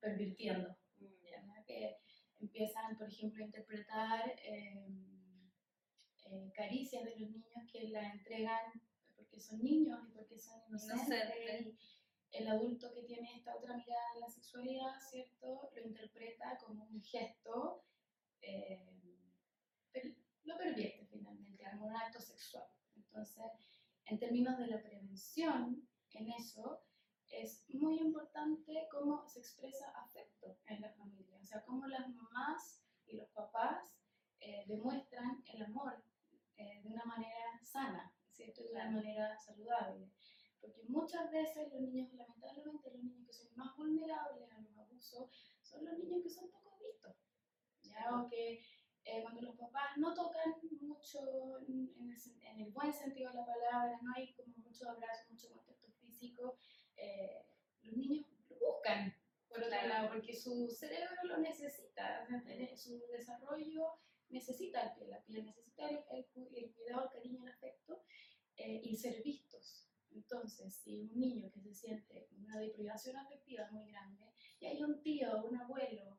pervirtiendo, 0.00 0.76
¿ya? 0.98 1.64
que 1.64 1.96
empiezan, 2.40 2.96
por 2.96 3.08
ejemplo, 3.08 3.42
a 3.42 3.46
interpretar 3.46 4.28
eh, 4.44 4.88
eh, 6.24 6.52
caricias 6.54 7.04
de 7.04 7.10
los 7.10 7.30
niños 7.30 7.44
que 7.70 7.88
la 7.88 8.12
entregan 8.12 8.72
porque 9.22 9.40
son 9.40 9.62
niños 9.62 10.00
y 10.08 10.12
porque 10.12 10.38
son 10.38 10.60
inocentes. 10.68 11.66
Y 11.66 11.76
el 12.32 12.48
adulto 12.48 12.92
que 12.92 13.02
tiene 13.02 13.36
esta 13.36 13.54
otra 13.54 13.76
mirada 13.76 14.14
en 14.14 14.20
la 14.20 14.28
sexualidad, 14.28 14.94
¿cierto? 15.10 15.70
Lo 15.74 15.82
interpreta 15.82 16.58
como 16.64 16.84
un 16.84 17.02
gesto, 17.02 17.84
eh, 18.40 18.80
lo 20.44 20.56
pervierte 20.56 21.06
finalmente, 21.06 21.64
como 21.70 21.86
un 21.86 21.96
acto 21.96 22.20
sexual. 22.20 22.66
Entonces, 22.96 23.44
en 24.06 24.18
términos 24.18 24.58
de 24.58 24.66
la 24.66 24.82
prevención 24.82 25.86
en 26.14 26.32
eso, 26.32 26.82
es 27.28 27.66
muy 27.70 27.98
importante 27.98 28.88
cómo 28.90 29.26
se 29.26 29.40
expresa 29.40 29.90
afecto 29.90 30.58
en 30.66 30.80
la 30.80 30.90
familia, 30.90 31.38
o 31.40 31.44
sea, 31.44 31.62
cómo 31.64 31.86
las 31.86 32.08
mamás 32.14 32.82
y 33.06 33.16
los 33.16 33.28
papás 33.30 33.96
eh, 34.40 34.64
demuestran 34.66 35.42
el 35.46 35.62
amor 35.62 36.02
eh, 36.56 36.82
de 36.82 36.88
una 36.88 37.04
manera 37.04 37.60
sana, 37.62 38.12
¿cierto? 38.32 38.62
De 38.62 38.72
una 38.72 38.90
manera 38.90 39.38
saludable. 39.38 40.10
Porque 40.60 40.82
muchas 40.84 41.30
veces 41.30 41.72
los 41.72 41.80
niños, 41.82 42.12
lamentablemente, 42.14 42.90
los 42.90 43.02
niños 43.02 43.26
que 43.26 43.32
son 43.32 43.48
más 43.56 43.76
vulnerables 43.76 44.50
a 44.50 44.60
los 44.60 44.78
abusos 44.78 45.30
son 45.62 45.84
los 45.84 45.98
niños 45.98 46.22
que 46.22 46.30
son 46.30 46.50
poco 46.50 46.78
vistos. 46.78 47.16
¿ya? 47.82 48.20
O 48.20 48.28
que 48.28 48.62
eh, 49.04 49.22
cuando 49.22 49.42
los 49.42 49.56
papás 49.56 49.96
no 49.96 50.14
tocan 50.14 50.54
mucho 50.80 51.58
en 51.66 51.88
el, 51.98 52.16
en 52.42 52.60
el 52.60 52.70
buen 52.70 52.92
sentido 52.92 53.30
de 53.30 53.38
la 53.38 53.46
palabra, 53.46 53.98
no 54.00 54.12
hay 54.14 54.32
como 54.34 54.56
mucho 54.58 54.88
abrazo, 54.88 55.24
mucho 55.30 55.50
contacto 55.50 55.90
físico, 56.00 56.56
eh, 56.96 57.44
los 57.82 57.96
niños 57.96 58.26
lo 58.48 58.56
buscan, 58.58 59.12
por 59.48 59.62
otro 59.64 59.86
lado, 59.88 60.08
porque 60.08 60.32
su 60.32 60.68
cerebro 60.68 61.16
lo 61.24 61.38
necesita, 61.38 62.26
su 62.76 63.02
desarrollo 63.08 63.98
necesita 64.32 64.82
el 64.82 64.92
piel, 64.94 65.10
la 65.10 65.22
piel 65.24 65.44
necesita 65.44 65.88
el, 65.88 66.00
el 66.10 66.26
cu- 66.26 66.48
el 66.54 66.72
cuidado, 66.72 67.04
el 67.04 67.10
cariño, 67.10 67.42
el 67.42 67.52
afecto 67.52 68.02
eh, 68.56 68.80
y 68.82 68.96
ser 68.96 69.22
vistos. 69.22 69.88
Entonces, 70.10 70.74
si 70.74 71.00
un 71.00 71.18
niño 71.18 71.50
que 71.52 71.60
se 71.60 71.72
siente 71.74 72.26
con 72.26 72.44
una 72.44 72.58
deprivación 72.58 73.16
afectiva 73.16 73.68
muy 73.70 73.90
grande 73.90 74.32
y 74.60 74.66
hay 74.66 74.82
un 74.82 75.00
tío, 75.02 75.44
un 75.44 75.56
abuelo 75.56 76.18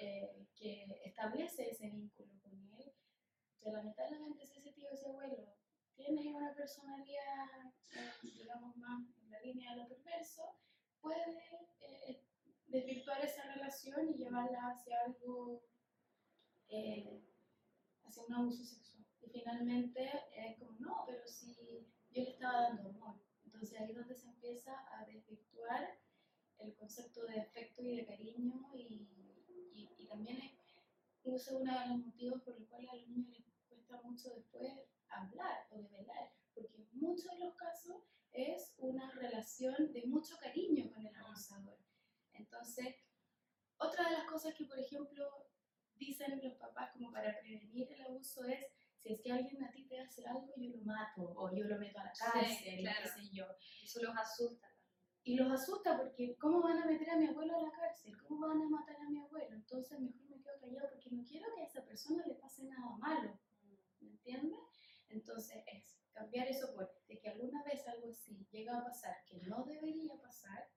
eh, 0.00 0.46
que 0.56 0.86
establece 1.04 1.70
ese 1.70 1.88
vínculo 1.90 2.32
con 2.42 2.52
él, 2.78 2.92
lamentablemente 3.62 4.46
si 4.46 4.58
ese 4.58 4.72
tío, 4.72 4.88
ese 4.90 5.06
abuelo 5.08 5.54
tiene 5.94 6.32
una 6.34 6.54
personalidad, 6.54 7.66
eh, 7.94 8.10
digamos, 8.22 8.76
más 8.76 9.02
en 9.22 9.30
la 9.30 9.40
línea 9.40 9.72
de 9.74 9.82
lo 9.82 9.88
perverso, 9.88 10.58
puede 11.00 11.22
desvirtuar 12.66 13.24
esa 13.24 13.42
relación 13.54 14.08
y 14.08 14.14
llevarla 14.16 14.70
hacia 14.70 15.00
algo, 15.06 15.62
hacia 18.08 18.24
un 18.24 18.34
abuso 18.34 18.64
sexual. 18.64 19.04
Y 19.20 19.30
finalmente 19.30 20.10
es 20.34 20.58
como, 20.58 20.72
no, 20.78 21.04
pero 21.06 21.26
si 21.26 21.54
yo 21.54 22.22
le 22.22 22.30
estaba 22.30 22.62
dando 22.62 22.88
amor. 22.90 23.20
Entonces 23.44 23.78
ahí 23.78 23.90
es 23.90 23.96
donde 23.96 24.14
se 24.14 24.28
empieza 24.28 24.72
a 24.96 25.04
desvirtuar 25.04 25.98
el 26.58 26.74
concepto 26.74 27.24
de 27.26 27.40
afecto 27.40 27.82
y 27.82 27.96
de 27.96 28.06
cariño 28.06 28.70
y, 28.74 29.08
y, 29.74 29.94
y 29.96 30.06
también 30.06 30.38
es 30.38 30.58
uno 31.50 31.80
de 31.80 31.88
los 31.88 31.98
motivos 31.98 32.42
por 32.42 32.58
los 32.58 32.68
cuales 32.68 32.90
a 32.90 32.96
los 32.96 33.08
niños 33.08 33.28
les 33.28 33.44
cuesta 33.68 34.00
mucho 34.02 34.30
después 34.30 34.72
hablar 35.08 35.66
o 35.70 35.78
develar, 35.78 36.32
porque 36.54 36.76
en 36.76 36.88
muchos 36.92 37.30
de 37.32 37.38
los 37.38 37.54
casos 37.54 38.02
es 38.32 38.74
una 38.78 39.10
relación 39.12 39.92
de 39.92 40.06
mucho 40.06 40.36
cariño 40.40 40.90
con 40.92 41.06
el 41.06 41.14
abusador. 41.16 41.78
Entonces, 42.32 42.96
otra 43.78 44.08
de 44.08 44.16
las 44.18 44.24
cosas 44.24 44.54
que, 44.54 44.64
por 44.64 44.78
ejemplo, 44.78 45.48
dicen 45.98 46.40
los 46.42 46.54
papás 46.54 46.90
como 46.92 47.12
para 47.12 47.38
prevenir 47.40 47.92
el 47.92 48.02
abuso 48.02 48.44
es, 48.44 48.66
si 48.96 49.12
es 49.12 49.20
que 49.20 49.32
alguien 49.32 49.62
a 49.64 49.70
ti 49.70 49.86
te 49.86 50.00
hace 50.00 50.26
algo, 50.26 50.52
yo 50.56 50.70
lo 50.76 50.82
mato 50.84 51.22
o 51.36 51.54
yo 51.54 51.64
lo 51.64 51.78
meto 51.78 51.98
a 52.00 52.04
la 52.04 52.14
Sí, 52.14 52.24
cárcel, 52.32 52.78
claro. 52.80 53.00
qué 53.02 53.08
sé 53.22 53.28
yo. 53.32 53.44
Eso 53.82 54.02
los 54.02 54.16
asusta. 54.16 54.68
Y 55.22 55.34
los 55.36 55.50
asusta 55.52 55.96
porque 55.96 56.36
¿cómo 56.38 56.62
van 56.62 56.78
a 56.78 56.86
meter 56.86 57.10
a 57.10 57.16
mi 57.16 57.26
abuelo 57.26 57.56
a 57.56 57.62
la 57.62 57.70
cárcel? 57.70 58.16
¿Cómo 58.26 58.48
van 58.48 58.62
a 58.62 58.68
matar 58.68 58.96
a 58.96 59.08
mi 59.10 59.18
abuelo? 59.20 59.54
Entonces 59.56 60.00
mejor 60.00 60.22
me 60.30 60.40
quedo 60.40 60.58
callado 60.60 60.88
porque 60.90 61.10
no 61.10 61.22
quiero 61.24 61.46
que 61.54 61.62
a 61.62 61.64
esa 61.66 61.84
persona 61.84 62.24
le 62.26 62.34
pase 62.36 62.64
nada 62.64 62.96
malo. 62.96 63.38
¿Me 64.00 64.08
entiendes? 64.10 64.58
Entonces 65.08 65.62
es 65.66 65.98
cambiar 66.12 66.48
eso 66.48 66.74
por 66.74 66.90
de 67.06 67.18
que 67.18 67.28
alguna 67.28 67.62
vez 67.64 67.86
algo 67.86 68.10
así 68.10 68.46
llega 68.50 68.78
a 68.78 68.84
pasar 68.84 69.16
que 69.26 69.38
no 69.42 69.64
debería 69.64 70.18
pasar, 70.20 70.68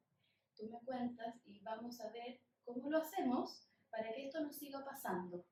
tú 0.56 0.70
me 0.70 0.80
cuentas 0.86 1.36
y 1.46 1.60
vamos 1.62 2.00
a 2.02 2.12
ver 2.12 2.42
cómo 2.64 2.90
lo 2.90 3.00
hacemos 3.00 3.68
para 3.92 4.14
que 4.14 4.26
esto 4.26 4.42
no 4.42 4.52
siga 4.52 4.84
pasando. 4.84 5.46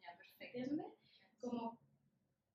Ya, 0.00 0.16
perfecto. 0.16 0.58
¿Entiendes? 0.58 0.92
Como 1.40 1.78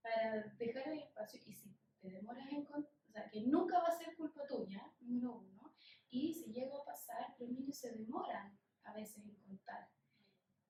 para 0.01 0.43
dejar 0.57 0.87
el 0.89 0.99
espacio 0.99 1.39
y 1.45 1.53
si 1.53 1.75
te 2.01 2.09
demoras 2.09 2.51
en 2.51 2.67
o 2.67 3.11
sea, 3.11 3.29
que 3.29 3.41
nunca 3.41 3.79
va 3.79 3.87
a 3.87 3.97
ser 3.97 4.15
culpa 4.15 4.45
tuya, 4.45 4.93
número 5.01 5.37
uno, 5.37 5.73
y 6.09 6.33
si 6.33 6.51
llega 6.51 6.77
a 6.77 6.85
pasar, 6.85 7.35
los 7.39 7.49
niños 7.49 7.77
se 7.77 7.91
demoran 7.91 8.57
a 8.83 8.93
veces 8.93 9.25
en 9.25 9.35
contar. 9.35 9.89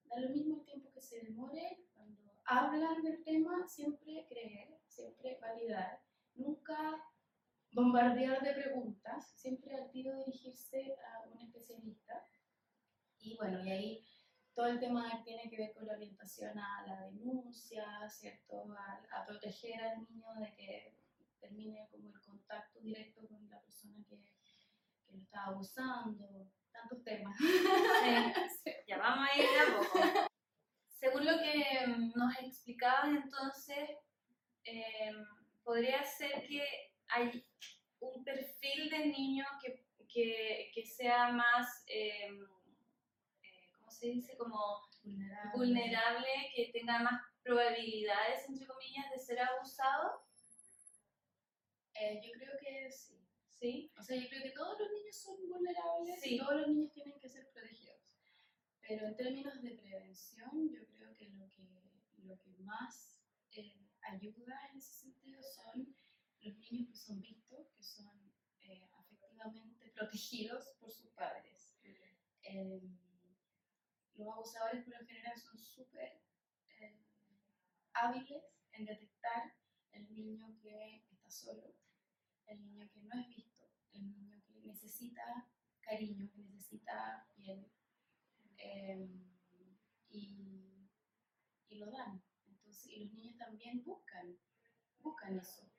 Da 0.05 0.19
lo 0.19 0.29
mismo 0.29 0.55
el 0.55 0.65
tiempo 0.65 0.91
que 0.93 1.01
se 1.01 1.21
demore, 1.21 1.85
cuando 1.93 2.31
hablan 2.45 3.01
del 3.03 3.23
tema, 3.23 3.67
siempre 3.67 4.25
creer, 4.29 4.79
siempre 4.87 5.37
validar, 5.41 6.01
nunca 6.35 7.03
bombardear 7.71 8.41
de 8.41 8.53
preguntas, 8.53 9.31
siempre 9.35 9.75
al 9.75 9.91
tiro 9.91 10.15
dirigirse 10.17 10.95
a 11.13 11.27
un 11.27 11.39
especialista. 11.41 12.25
Y 13.19 13.35
bueno, 13.35 13.63
y 13.63 13.69
ahí 13.69 14.05
todo 14.59 14.67
el 14.67 14.79
tema 14.81 15.23
tiene 15.23 15.49
que 15.49 15.55
ver 15.55 15.73
con 15.73 15.87
la 15.87 15.93
orientación 15.93 16.59
a 16.59 16.85
la 16.85 17.05
denuncia, 17.05 17.85
¿cierto? 18.09 18.65
A, 18.77 19.21
a 19.21 19.25
proteger 19.25 19.81
al 19.81 20.01
niño 20.01 20.27
de 20.37 20.53
que 20.53 20.93
termine 21.39 21.87
como 21.89 22.09
el 22.09 22.19
contacto 22.19 22.81
directo 22.81 23.25
con 23.25 23.49
la 23.49 23.61
persona 23.61 24.03
que, 24.09 24.17
que 25.05 25.13
lo 25.13 25.19
está 25.19 25.45
abusando, 25.45 26.51
tantos 26.73 27.01
temas. 27.05 27.37
Sí. 27.37 27.45
Ya 28.85 28.97
vamos 28.97 29.29
a 29.29 29.37
ir 29.37 29.45
de 29.45 29.59
a 29.59 29.77
poco. 29.77 30.27
Según 30.89 31.25
lo 31.25 31.39
que 31.39 31.87
mm, 31.87 32.11
nos 32.15 32.37
explicabas 32.39 33.07
entonces, 33.07 33.91
eh, 34.65 35.13
podría 35.63 36.03
ser 36.03 36.45
que 36.45 36.67
hay 37.07 37.45
un 38.01 38.25
perfil 38.25 38.89
de 38.89 39.05
niño 39.05 39.45
que, 39.61 39.85
que, 40.09 40.69
que 40.73 40.85
sea 40.85 41.31
más, 41.31 41.85
eh, 41.87 42.27
¿cómo 42.49 42.58
se 43.99 44.07
dice? 44.07 44.37
Como 44.37 44.57
Vulnerable. 45.03 45.51
vulnerable, 45.55 46.27
que 46.55 46.71
tenga 46.71 46.99
más 46.99 47.21
probabilidades, 47.43 48.47
entre 48.47 48.65
comillas, 48.65 49.09
de 49.11 49.19
ser 49.19 49.39
abusado. 49.41 50.21
Eh, 51.95 52.21
yo 52.23 52.31
creo 52.33 52.53
que 52.61 52.91
sí. 52.91 53.15
¿Sí? 53.49 53.91
O 53.99 54.01
sea, 54.03 54.15
yo 54.15 54.29
creo 54.29 54.41
que 54.43 54.51
todos 54.51 54.79
los 54.79 54.89
niños 54.89 55.17
son 55.17 55.35
vulnerables 55.49 56.21
Sí. 56.21 56.35
y 56.35 56.39
todos 56.39 56.55
los 56.61 56.67
niños 56.69 56.93
tienen 56.93 57.19
que 57.19 57.27
ser 57.27 57.49
protegidos. 57.51 57.99
Pero 58.87 59.05
en 59.05 59.15
términos 59.17 59.61
de 59.61 59.71
prevención, 59.71 60.69
yo 60.71 60.87
creo 60.87 61.13
que 61.17 61.29
lo 61.31 61.49
que, 61.49 61.67
lo 62.23 62.39
que 62.39 62.51
más 62.59 63.17
eh, 63.51 63.85
ayuda 64.01 64.55
en 64.71 64.77
ese 64.77 64.93
sentido 64.93 65.41
son 65.43 65.93
los 66.39 66.55
niños 66.57 66.87
que 66.89 66.95
son 66.95 67.19
vistos, 67.19 67.67
que 67.75 67.83
son 67.83 68.31
eh, 68.61 68.89
afectivamente 68.97 69.89
protegidos 69.91 70.69
por 70.79 70.89
sus 70.89 71.09
padres. 71.11 71.75
Eh, 72.43 72.81
los 74.19 74.33
abusadores 74.33 74.83
por 74.83 74.99
lo 74.99 75.05
general 75.07 75.37
son 75.39 75.57
súper 75.57 76.21
eh, 76.79 76.99
hábiles 77.93 78.43
en 78.73 78.85
detectar 78.85 79.53
el 79.91 80.13
niño 80.13 80.55
que 80.61 81.05
está 81.09 81.29
solo, 81.29 81.73
el 82.47 82.61
niño 82.63 82.89
que 82.91 83.01
no 83.01 83.19
es 83.19 83.27
visto, 83.29 83.63
el 83.93 84.09
niño 84.09 84.41
que 84.45 84.61
necesita 84.61 85.49
cariño, 85.81 86.29
que 86.31 86.39
necesita 86.39 87.27
piel. 87.35 87.71
eh, 88.57 89.07
y, 90.11 90.89
y 91.69 91.75
lo 91.77 91.91
dan. 91.91 92.21
Entonces, 92.47 92.87
y 92.87 92.99
los 93.05 93.13
niños 93.13 93.37
también 93.37 93.83
buscan, 93.83 94.37
buscan 94.99 95.37
eso. 95.37 95.71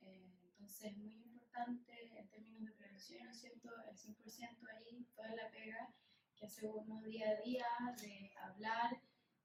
Eh, 0.00 0.32
entonces 0.42 0.92
es 0.92 0.96
muy 0.98 1.14
importante 1.14 2.18
en 2.18 2.28
términos 2.28 2.64
de 2.64 2.72
prevención, 2.72 3.24
¿no 3.24 3.30
es 3.30 3.40
cierto? 3.40 3.70
El 3.88 3.96
100% 3.96 4.66
ahí, 4.76 5.06
toda 5.14 5.34
la 5.34 5.50
pega 5.50 5.94
que 6.36 6.46
hace 6.46 6.68
uno 6.68 7.02
día 7.02 7.30
a 7.30 7.40
día 7.42 7.66
de 8.00 8.32
hablar 8.36 9.00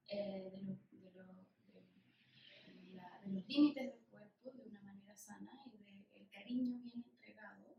eh, 0.07 0.49
de, 0.51 0.61
lo- 0.63 0.77
de 0.91 1.11
lo- 1.11 1.23
de- 1.25 2.91
la- 2.93 3.19
de 3.23 3.31
los 3.31 3.47
límites 3.47 3.85
del 3.93 4.05
cuerpo 4.09 4.51
de 4.51 4.63
una 4.69 4.81
manera 4.81 5.15
sana 5.15 5.51
y 5.65 6.05
del 6.13 6.29
cariño 6.29 6.79
bien 6.79 7.03
entregado. 7.05 7.75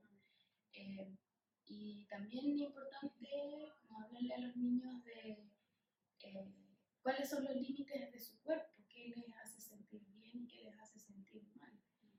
Eh, 0.73 1.14
y 1.66 2.07
también 2.07 2.54
es 2.54 2.61
importante 2.61 3.28
como 3.83 4.00
hablarle 4.00 4.35
a 4.35 4.38
los 4.38 4.57
niños 4.57 5.04
de 5.04 5.50
eh, 6.21 6.54
cuáles 7.02 7.28
son 7.28 7.45
los 7.45 7.54
límites 7.57 8.12
de 8.12 8.19
su 8.19 8.40
cuerpo, 8.42 8.83
qué 8.88 9.09
les 9.14 9.33
hace 9.37 9.61
sentir 9.61 10.02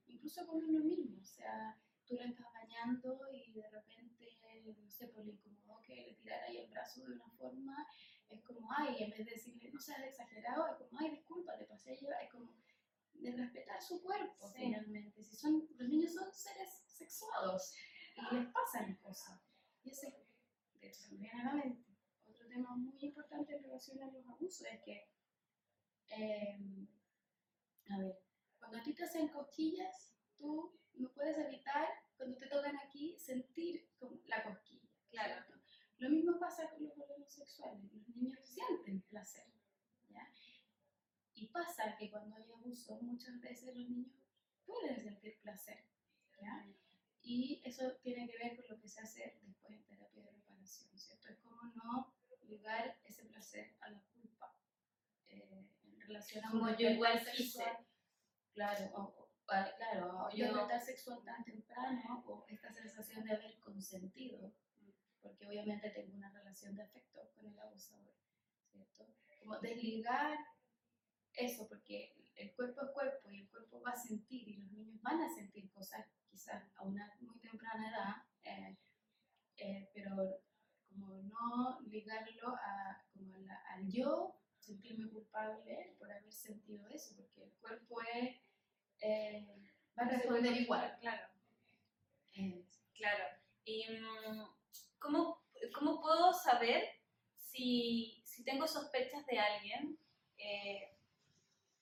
incluso 0.07 0.45
con 0.47 0.63
uno 0.63 0.79
mismo, 0.79 1.17
o 1.21 1.25
sea, 1.25 1.77
tú 2.13 2.19
lo 2.19 2.29
estás 2.29 2.53
bañando 2.53 3.19
y 3.31 3.53
de 3.53 3.69
repente, 3.69 4.39
no 4.77 4.89
sé, 4.89 5.07
pues 5.07 5.25
le 5.25 5.31
incomodó 5.33 5.81
que 5.81 5.95
le 5.95 6.13
tirara 6.13 6.45
ahí 6.45 6.57
el 6.57 6.69
brazo 6.69 7.01
de 7.05 7.13
una 7.13 7.27
forma, 7.31 7.87
es 8.29 8.41
como, 8.43 8.71
ay, 8.71 9.03
en 9.03 9.09
vez 9.09 9.25
de 9.25 9.31
decirle, 9.31 9.71
no 9.71 9.79
seas 9.79 10.01
exagerado, 10.03 10.67
es 10.67 10.75
como, 10.77 10.99
ay, 10.99 11.09
disculpa, 11.11 11.57
te 11.57 11.65
pasé 11.65 11.91
a 11.91 11.95
llevar, 11.95 12.23
es 12.23 12.31
como 12.31 12.51
de 13.13 13.31
respetar 13.31 13.81
su 13.81 14.01
cuerpo 14.01 14.47
Sí. 14.47 14.59
finalmente. 14.59 15.23
Si 15.23 15.35
son, 15.35 15.67
los 15.75 15.89
niños 15.89 16.13
son 16.13 16.31
seres 16.33 16.83
sexuados 16.87 17.73
y 18.15 18.35
les 18.35 18.47
pasan 18.51 18.95
cosas. 18.97 19.41
Y 19.83 19.89
ese, 19.89 20.27
de 20.79 20.87
hecho, 20.87 21.01
se 21.01 21.11
me 21.13 21.21
viene 21.21 21.41
a 21.41 21.45
la 21.45 21.53
mente. 21.53 21.95
Otro 22.25 22.47
tema 22.47 22.75
muy 22.75 22.97
importante 23.01 23.55
en 23.55 23.63
relación 23.63 24.01
a 24.03 24.11
los 24.11 24.27
abusos 24.27 24.67
es 24.71 24.81
que, 24.83 25.09
eh, 26.09 26.87
a 27.89 27.97
ver, 27.97 28.19
cuando 28.59 28.77
a 28.77 28.83
ti 28.83 28.93
te 28.93 29.03
hacen 29.03 29.27
cosquillas, 29.29 30.15
tú 30.37 30.79
no 30.95 31.11
puedes 31.13 31.37
evitar, 31.37 31.87
cuando 32.17 32.37
te 32.37 32.47
tocan 32.47 32.77
aquí, 32.77 33.17
sentir 33.17 33.89
como 33.99 34.19
la 34.25 34.43
cosquilla. 34.43 34.89
Claro. 35.09 35.45
Lo 35.97 36.09
mismo 36.09 36.39
pasa 36.39 36.69
con 36.69 36.83
los 36.83 36.97
órganos 36.97 37.31
sexuales. 37.31 37.91
Los 37.93 38.07
niños 38.09 38.39
sienten 38.43 39.01
placer. 39.01 39.45
¿ya? 40.09 40.29
Y 41.33 41.47
pasa 41.47 41.95
que 41.97 42.09
cuando 42.09 42.35
hay 42.35 42.51
abuso, 42.51 42.99
muchas 43.01 43.39
veces 43.41 43.75
los 43.75 43.89
niños 43.89 44.07
pueden 44.65 44.99
sentir 44.99 45.39
placer. 45.41 45.85
¿ya? 46.41 46.67
Y 47.21 47.61
eso 47.63 47.93
tiene 48.01 48.27
que 48.27 48.37
ver 48.37 48.55
con 48.55 48.65
lo 48.69 48.81
que 48.81 48.89
se 48.89 49.01
hace 49.01 49.39
después 49.43 49.73
en 49.73 49.83
terapia 49.85 50.23
de 50.23 50.31
reparación, 50.31 50.97
¿cierto? 50.97 51.29
Es 51.29 51.37
como 51.39 51.61
no 51.75 52.13
ligar 52.41 52.97
ese 53.05 53.23
placer 53.25 53.73
a 53.79 53.91
la 53.91 54.01
culpa 54.13 54.53
eh, 55.27 55.65
en 55.85 56.01
relación 56.01 56.45
a 56.45 56.51
Como 56.51 56.69
yo 56.75 56.89
igual 56.89 57.23
sexual. 57.23 57.77
Claro, 58.53 58.91
o, 58.95 59.22
claro, 59.45 60.29
Yo- 60.33 60.47
despertar 60.47 60.81
sexual 60.81 61.23
tan 61.23 61.43
temprano 61.43 62.23
o 62.25 62.45
esta 62.47 62.71
sensación 62.71 63.23
de 63.23 63.33
haber 63.35 63.59
consentido, 63.59 64.53
porque 65.21 65.45
obviamente 65.47 65.89
tengo 65.91 66.15
una 66.15 66.31
relación 66.31 66.75
de 66.75 66.83
afecto 66.83 67.29
con 67.35 67.47
el 67.47 67.59
abusador, 67.59 68.13
¿cierto? 68.71 69.05
Como 69.39 69.59
desligar 69.59 70.37
eso, 71.33 71.67
porque 71.67 72.15
el 72.35 72.53
cuerpo 72.55 72.81
es 72.85 72.91
cuerpo 72.91 73.31
y 73.31 73.41
el 73.41 73.49
cuerpo 73.49 73.81
va 73.81 73.91
a 73.91 73.95
sentir 73.97 74.47
y 74.47 74.57
los 74.57 74.71
niños 74.71 75.01
van 75.01 75.21
a 75.21 75.29
sentir 75.33 75.69
cosas 75.71 76.05
quizás 76.29 76.63
a 76.75 76.83
una 76.83 77.13
muy 77.21 77.37
temprana 77.39 77.89
edad, 77.89 78.15
eh, 78.43 78.77
eh, 79.57 79.89
pero 79.93 80.41
como 80.89 81.21
no 81.23 81.79
ligarlo 81.81 82.55
a, 82.55 83.03
como 83.13 83.33
a 83.35 83.39
la- 83.39 83.61
al 83.69 83.87
yo 83.91 84.35
sentirme 84.59 85.09
culpable 85.09 85.95
por 85.99 86.11
haber 86.11 86.31
sentido 86.31 86.87
eso, 86.87 87.15
porque 87.15 87.43
el 87.43 87.51
cuerpo 87.53 88.01
es, 88.01 88.39
eh, 89.03 89.45
va 89.97 90.05
a 90.05 90.09
responder 90.09 90.55
igual. 90.57 90.97
Claro. 91.01 91.27
Eh, 92.35 92.65
Claro. 92.95 93.25
¿Y 93.65 93.85
mm, 93.89 94.43
cómo, 94.99 95.41
cómo 95.73 95.99
puedo 96.01 96.31
saber 96.33 96.83
si, 97.35 98.21
si 98.23 98.43
tengo 98.45 98.67
sospechas 98.67 99.25
de 99.25 99.39
alguien? 99.39 99.97
Eh, 100.37 100.95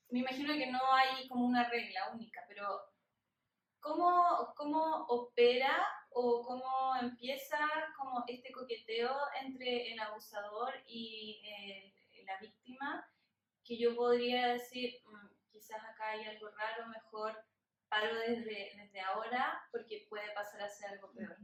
me 0.10 0.20
imagino 0.20 0.54
que 0.54 0.68
no 0.72 0.80
hay 0.94 1.28
como 1.28 1.46
una 1.46 1.70
regla 1.70 2.10
única, 2.14 2.44
pero 2.48 2.66
¿cómo, 3.80 4.54
cómo 4.56 5.06
opera 5.08 5.86
o 6.12 6.44
cómo 6.44 6.96
empieza 7.02 7.58
como 7.98 8.24
este 8.28 8.52
coqueteo 8.52 9.16
entre 9.42 9.94
el 9.94 10.00
abusador 10.00 10.74
y 10.88 11.42
eh, 11.46 11.94
la 12.26 12.38
víctima? 12.40 13.06
Que 13.64 13.78
yo 13.78 13.96
podría 13.96 14.48
decir, 14.54 15.02
"Mm, 15.06 15.28
quizás 15.62 15.84
acá 15.84 16.10
hay 16.10 16.26
algo 16.26 16.50
raro, 16.50 16.88
mejor 16.88 17.38
paro 17.88 18.16
desde, 18.16 18.72
desde 18.76 19.00
ahora 19.02 19.62
porque 19.72 20.08
puede 20.10 20.34
pasar 20.34 20.64
a 20.64 20.70
ser 20.70 20.90
algo 20.90 21.12
peor. 21.14 21.38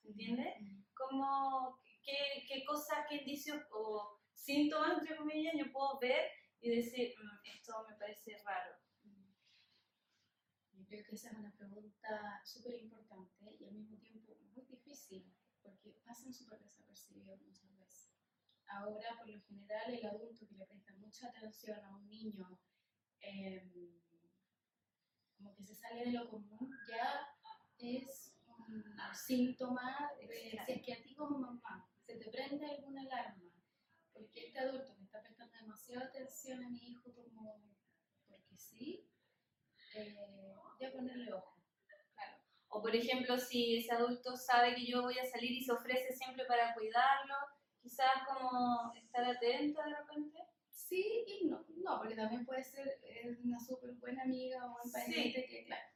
¿Se 0.00 0.08
entiende? 0.08 0.54
¿Cómo, 0.94 1.78
qué, 2.02 2.46
qué 2.48 2.64
cosas, 2.64 3.04
qué 3.08 3.16
indicios 3.16 3.62
o 3.70 4.18
síntomas, 4.32 4.98
entre 4.98 5.16
comillas, 5.16 5.52
yo 5.58 5.70
puedo 5.70 5.98
ver 5.98 6.30
y 6.60 6.76
decir, 6.76 7.14
"Mm, 7.18 7.46
esto 7.56 7.84
me 7.86 7.96
parece 7.96 8.40
raro? 8.42 8.74
Yo 10.72 10.86
creo 10.86 11.04
que 11.04 11.14
esa 11.14 11.30
es 11.30 11.36
una 11.36 11.54
pregunta 11.54 12.40
súper 12.44 12.74
importante 12.80 13.54
y 13.60 13.66
al 13.66 13.72
mismo 13.72 13.98
tiempo 13.98 14.34
muy 14.54 14.64
difícil, 14.64 15.30
porque 15.62 15.90
pasan 16.06 16.32
súper 16.32 16.60
desapercibidos 16.60 17.42
muchas 17.42 17.76
veces. 17.76 18.14
Ahora, 18.66 19.16
por 19.18 19.28
lo 19.28 19.40
general, 19.42 19.92
el 19.92 20.06
adulto 20.06 20.46
que 20.48 20.54
le 20.56 20.64
presta 20.66 20.94
mucha 20.94 21.28
atención 21.28 21.84
a 21.84 21.94
un 21.96 22.08
niño, 22.08 22.58
em, 23.20 23.98
como 25.36 25.54
que 25.54 25.64
se 25.64 25.74
sale 25.74 26.06
de 26.06 26.12
lo 26.12 26.28
común, 26.28 26.70
ya 26.88 27.34
es 27.78 28.36
un 28.46 28.84
síntoma 29.14 30.10
de 30.18 30.60
si 30.66 30.72
es 30.72 30.82
que 30.82 30.92
a 30.94 31.02
ti 31.02 31.14
como 31.14 31.38
mamá 31.38 31.88
se 32.04 32.16
te 32.16 32.30
prende 32.30 32.66
alguna 32.66 33.02
alarma, 33.02 33.52
porque 34.12 34.46
este 34.46 34.58
adulto 34.58 34.94
me 34.96 35.04
está 35.04 35.22
prestando 35.22 35.56
demasiada 35.56 36.06
atención 36.06 36.64
a 36.64 36.68
mi 36.68 36.90
hijo 36.90 37.12
como 37.14 37.62
porque 38.26 38.56
sí, 38.56 39.08
eh, 39.94 40.54
ya 40.80 40.92
ponerle 40.92 41.32
ojo. 41.32 41.58
O 42.70 42.82
por 42.82 42.94
ejemplo, 42.94 43.38
si 43.38 43.78
ese 43.78 43.92
adulto 43.92 44.36
sabe 44.36 44.74
que 44.74 44.86
yo 44.86 45.02
voy 45.02 45.18
a 45.18 45.24
salir 45.24 45.52
y 45.52 45.64
se 45.64 45.72
ofrece 45.72 46.12
siempre 46.12 46.44
para 46.44 46.74
cuidarlo, 46.74 47.34
quizás 47.80 48.26
como 48.26 48.92
estar 48.94 49.24
atenta 49.24 49.84
de 49.84 49.94
repente. 49.94 50.47
Sí 50.88 51.24
y 51.26 51.46
no, 51.46 51.64
no, 51.84 51.98
porque 51.98 52.14
también 52.16 52.46
puede 52.46 52.64
ser 52.64 53.00
una 53.44 53.60
súper 53.60 53.92
buena 53.94 54.22
amiga 54.22 54.64
o 54.66 54.72
buen 54.72 54.86
Sí. 54.86 54.92
pariente 54.92 55.46
que, 55.46 55.64
claro. 55.64 55.88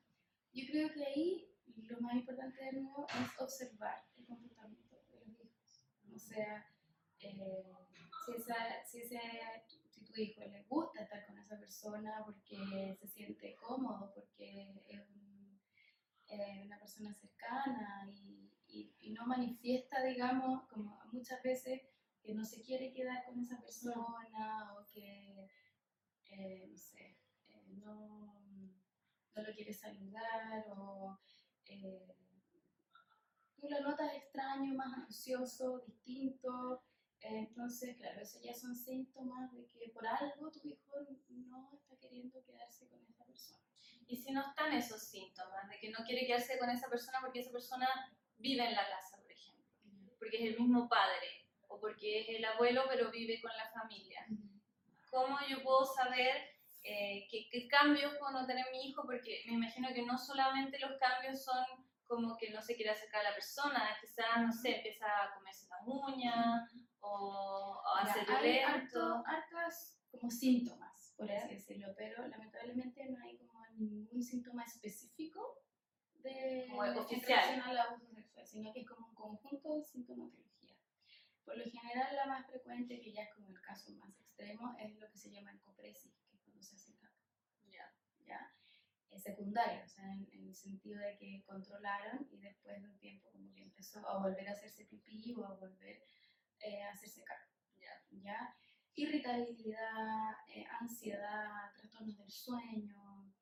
Yo 0.53 0.67
creo 0.71 0.93
que 0.93 1.05
ahí 1.07 1.49
lo 1.77 2.01
más 2.01 2.15
importante 2.15 2.63
de 2.63 2.73
nuevo 2.73 3.07
es 3.09 3.41
observar 3.41 4.05
el 4.19 4.27
comportamiento 4.27 4.97
de 4.97 5.25
los 5.27 5.27
hijos. 5.29 5.87
O 6.15 6.19
sea, 6.19 6.67
eh, 7.21 7.65
si, 8.27 8.33
esa, 8.33 8.85
si, 8.85 9.01
ese, 9.01 9.21
si 9.91 10.05
tu 10.05 10.21
hijo 10.21 10.41
le 10.43 10.63
gusta 10.65 11.03
estar 11.05 11.27
con 11.27 11.39
esa 11.39 11.59
persona 11.59 12.23
porque 12.27 12.95
se 13.01 13.09
siente 13.09 13.55
cómodo, 13.57 14.13
porque 14.15 14.75
es 14.89 15.01
un- 15.09 15.59
eh, 16.29 16.63
una 16.67 16.79
persona 16.79 17.15
cercana 17.15 18.07
y, 18.11 18.51
y- 18.69 18.95
y 19.01 19.11
no 19.13 19.27
manifiesta, 19.27 20.03
digamos, 20.03 20.65
como 20.69 21.01
muchas 21.13 21.43
veces 21.43 21.81
que 22.23 22.35
no 22.35 22.45
se 22.45 22.63
quiere 22.63 22.93
quedar 22.93 23.25
con 23.25 23.39
esa 23.39 23.61
persona 23.61 24.75
o 24.75 24.87
que, 24.87 25.49
eh, 26.27 26.67
no 26.69 26.79
sé, 26.79 27.19
eh, 27.49 27.67
no, 27.75 28.43
no 29.35 29.43
lo 29.43 29.53
quiere 29.55 29.73
saludar 29.73 30.65
o 30.69 31.19
eh, 31.67 32.15
tú 33.57 33.69
lo 33.69 33.81
notas 33.81 34.15
extraño, 34.15 34.75
más 34.75 34.93
ansioso, 34.95 35.81
distinto. 35.87 36.83
entonces, 37.21 37.97
claro, 37.97 38.21
eso 38.21 38.39
ya 38.43 38.55
son 38.55 38.75
síntomas 38.75 39.53
de 39.53 39.67
que 39.67 39.91
por 39.93 40.07
algo 40.07 40.51
tu 40.51 40.67
hijo 40.67 40.97
no 41.29 41.71
está 41.73 41.97
queriendo 41.97 42.43
quedarse 42.45 42.89
con 42.89 43.05
esa 43.05 43.25
persona. 43.25 43.63
Y 44.09 44.17
si 44.17 44.33
no 44.33 44.43
están 44.43 44.73
esos 44.73 45.03
síntomas 45.03 45.69
de 45.69 45.79
que 45.79 45.91
no 45.91 46.05
quiere 46.05 46.27
quedarse 46.27 46.59
con 46.59 46.71
esa 46.71 46.89
persona 46.89 47.19
porque 47.21 47.41
esa 47.41 47.53
persona 47.53 47.89
vive 48.39 48.67
en 48.67 48.75
la 48.75 48.89
casa, 48.89 49.17
por 49.23 49.31
ejemplo, 49.31 49.65
porque 50.19 50.39
es 50.39 50.55
el 50.55 50.61
mismo 50.61 50.89
padre, 50.89 51.42
o 51.73 51.81
porque 51.81 52.21
es 52.21 52.29
el 52.37 52.45
abuelo 52.45 52.85
pero 52.89 53.11
vive 53.11 53.41
con 53.41 53.51
la 53.57 53.69
familia. 53.71 54.27
¿Cómo 55.11 55.37
yo 55.49 55.63
puedo 55.63 55.85
saber 55.85 56.37
eh, 56.85 57.27
qué, 57.31 57.49
qué 57.51 57.69
cambios 57.69 58.15
puedo 58.19 58.33
notar 58.33 58.57
en 58.57 58.71
mi 58.73 58.89
hijo? 58.89 59.03
Porque 59.05 59.43
me 59.47 59.55
imagino 59.55 59.89
que 59.95 60.03
no 60.03 60.17
solamente 60.19 60.79
los 60.79 60.93
cambios 60.99 61.43
son 61.45 61.65
como 62.07 62.37
que 62.37 62.51
no 62.51 62.61
se 62.61 62.75
quiere 62.77 62.91
acercar 62.91 63.21
a 63.25 63.31
la 63.31 63.35
persona, 63.35 63.97
quizás, 64.01 64.41
no 64.43 64.53
sé, 64.53 64.77
empieza 64.77 65.07
a 65.07 65.35
comerse 65.35 65.67
la 65.69 65.79
uña 65.87 66.69
o, 67.01 67.81
o 67.83 67.97
a 67.97 68.13
ser 68.13 68.29
hay 68.31 68.43
violento. 68.53 69.01
harto- 69.01 69.23
hartas 69.27 69.99
como 70.11 70.31
síntomas, 70.31 71.15
por 71.17 71.31
así 71.31 71.55
decirlo, 71.55 71.89
pero 71.97 72.27
lamentablemente 72.29 73.07
no 73.09 73.23
hay 73.25 73.39
como 73.39 73.65
ningún 73.77 74.23
síntoma 74.23 74.65
específico 74.65 75.59
de 76.17 76.67
Como 76.69 76.85
en 76.85 76.99
oficial. 76.99 77.63
al 77.65 77.79
abuso 77.79 78.13
sexual, 78.15 78.47
sino 78.47 78.73
que 78.75 78.81
es 78.81 78.87
como 78.89 79.07
un 79.09 79.15
conjunto 79.15 79.75
de 79.75 79.83
sintomatología. 79.83 80.52
Por 81.45 81.57
lo 81.59 81.65
general, 81.65 82.15
la 82.17 82.27
más 82.27 82.47
frecuente, 82.47 83.01
que 83.01 83.13
ya 83.13 83.23
es 83.25 83.35
como 83.35 83.51
el 83.51 83.61
caso 83.61 83.93
más 83.95 84.19
extremo, 84.21 84.75
es 84.79 84.97
lo 84.99 85.11
que 85.11 85.19
se 85.19 85.31
llama 85.31 85.53
encopresis, 85.53 86.15
que 86.25 86.35
es 86.37 86.41
cuando 86.43 86.63
se 86.63 86.77
hace 86.77 86.95
caca, 86.95 87.13
Ya. 87.65 87.93
¿ya? 88.25 88.53
Es 89.11 89.23
secundario, 89.23 89.85
o 89.85 89.89
sea, 89.89 90.05
en, 90.15 90.29
en 90.33 90.47
el 90.49 90.55
sentido 90.55 90.99
de 91.01 91.17
que 91.19 91.43
controlaron 91.45 92.27
y 92.31 92.39
después 92.39 92.81
de 92.81 92.89
un 92.89 92.99
tiempo 92.99 93.31
como 93.31 93.53
que 93.53 93.63
empezó 93.63 94.07
a 94.09 94.19
volver 94.19 94.49
a 94.49 94.53
hacerse 94.53 94.87
pipí 94.87 95.35
o 95.37 95.45
a 95.45 95.55
volver 95.55 96.03
eh, 96.61 96.83
a 96.83 96.93
hacerse 96.93 97.23
caca. 97.25 97.49
Ya. 97.79 97.93
¿ya? 98.11 98.57
Irritabilidad, 98.95 100.31
eh, 100.49 100.65
ansiedad, 100.81 101.73
trastornos 101.77 102.17
del 102.19 102.31
sueño. 102.31 103.33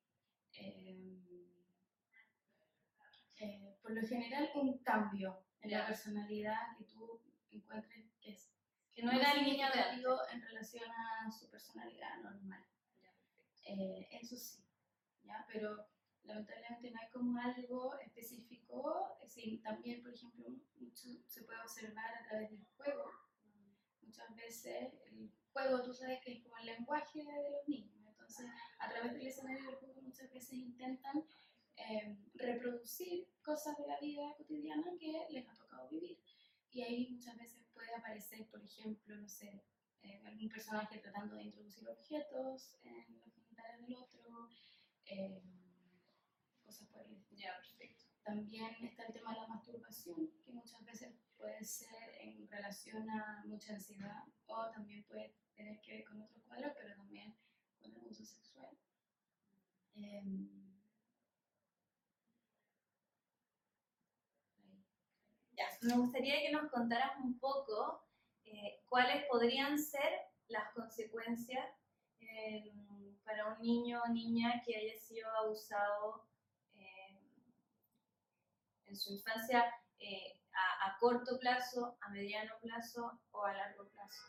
eh, 0.53 1.37
eh, 3.37 3.75
por 3.81 3.91
lo 3.93 4.01
general, 4.07 4.49
un 4.55 4.77
cambio 4.83 5.43
en 5.61 5.71
la 5.71 5.87
personalidad 5.87 6.77
que 6.77 6.83
tú 6.85 7.21
encuentres 7.57 8.11
que 8.19 8.31
es 8.31 8.51
Que 8.93 9.03
no 9.03 9.11
muy 9.11 9.21
era 9.21 9.33
significativo 9.33 10.19
en 10.31 10.41
relación 10.41 10.89
a 10.91 11.31
su 11.31 11.49
personalidad 11.49 12.17
normal. 12.21 12.63
Ya. 13.01 13.73
Eh, 13.73 14.07
eso 14.11 14.35
sí, 14.35 14.63
¿ya? 15.23 15.45
Pero 15.51 15.87
lamentablemente 16.23 16.91
no 16.91 16.99
hay 16.99 17.09
como 17.09 17.39
algo 17.39 17.99
específico, 17.99 19.17
sí, 19.25 19.61
también, 19.63 20.01
por 20.01 20.13
ejemplo, 20.13 20.49
mucho 20.79 21.07
se 21.25 21.43
puede 21.43 21.61
observar 21.61 22.13
a 22.15 22.27
través 22.27 22.51
del 22.51 22.65
juego. 22.77 23.11
Muchas 24.01 24.35
veces 24.35 24.93
el 25.07 25.31
juego, 25.53 25.81
tú 25.83 25.93
sabes 25.93 26.19
que 26.23 26.33
es 26.33 26.43
como 26.43 26.57
el 26.57 26.65
lenguaje 26.65 27.23
de 27.23 27.49
los 27.49 27.67
niños, 27.67 28.05
entonces 28.07 28.45
a 28.79 28.89
través 28.89 29.13
del 29.13 29.27
escenario 29.27 29.65
del 29.65 29.75
juego 29.75 30.01
muchas 30.01 30.31
veces 30.31 30.53
intentan 30.53 31.23
eh, 31.77 32.17
reproducir 32.35 33.27
cosas 33.41 33.77
de 33.77 33.87
la 33.87 33.99
vida 33.99 34.33
cotidiana 34.37 34.91
que 34.99 35.25
les 35.29 35.47
ha 35.47 35.53
tocado 35.53 35.87
vivir. 35.89 36.19
Y 36.71 36.81
ahí 36.81 37.07
muchas 37.11 37.37
veces 37.37 37.65
puede 37.73 37.93
aparecer, 37.95 38.47
por 38.49 38.63
ejemplo, 38.63 39.15
no 39.15 39.27
sé, 39.27 39.63
eh, 40.01 40.21
algún 40.25 40.49
personaje 40.49 40.97
tratando 40.99 41.35
de 41.35 41.43
introducir 41.43 41.87
objetos 41.87 42.77
en 42.83 43.19
los 43.19 43.33
genitales 43.33 43.81
del 43.81 43.95
otro, 43.95 44.49
eh, 45.05 45.41
cosas 46.63 46.87
por 46.87 47.05
el 47.05 47.13
estilo. 47.13 47.41
Ya, 47.41 47.57
perfecto. 47.57 48.05
También 48.23 48.73
está 48.83 49.03
el 49.05 49.13
tema 49.13 49.33
de 49.33 49.39
la 49.41 49.47
masturbación, 49.47 50.31
que 50.43 50.51
muchas 50.53 50.83
veces 50.85 51.13
puede 51.37 51.63
ser 51.63 52.15
en 52.21 52.47
relación 52.47 53.09
a 53.09 53.43
mucha 53.45 53.73
ansiedad 53.73 54.23
o 54.47 54.69
también 54.71 55.03
puede 55.03 55.35
tener 55.55 55.79
que 55.81 55.93
ver 55.97 56.03
con 56.05 56.21
otros 56.21 56.41
cuadros, 56.43 56.73
pero 56.77 56.95
también 56.95 57.35
con 57.79 57.91
el 57.91 57.97
abuso 57.99 58.23
sexual. 58.25 58.77
Em, 59.95 60.49
ahí. 64.57 64.83
Ya, 65.57 65.67
me 65.81 65.97
gustaría 65.97 66.41
que 66.41 66.51
nos 66.51 66.69
contaras 66.69 67.17
un 67.23 67.39
poco 67.39 68.05
eh, 68.43 68.83
cuáles 68.87 69.25
podrían 69.25 69.79
ser 69.79 70.11
las 70.47 70.71
consecuencias 70.73 71.65
eh, 72.19 72.73
para 73.23 73.53
un 73.53 73.61
niño 73.61 74.01
o 74.03 74.09
niña 74.09 74.61
que 74.65 74.75
haya 74.75 74.97
sido 74.99 75.29
abusado 75.31 76.27
eh, 76.75 77.19
en 78.85 78.95
su 78.95 79.13
infancia 79.13 79.63
a, 80.53 80.87
a 80.87 80.97
corto 80.99 81.39
plazo, 81.39 81.97
a 82.01 82.09
mediano 82.09 82.53
plazo 82.61 83.19
o 83.31 83.45
a 83.45 83.53
largo 83.53 83.87
plazo. 83.89 84.23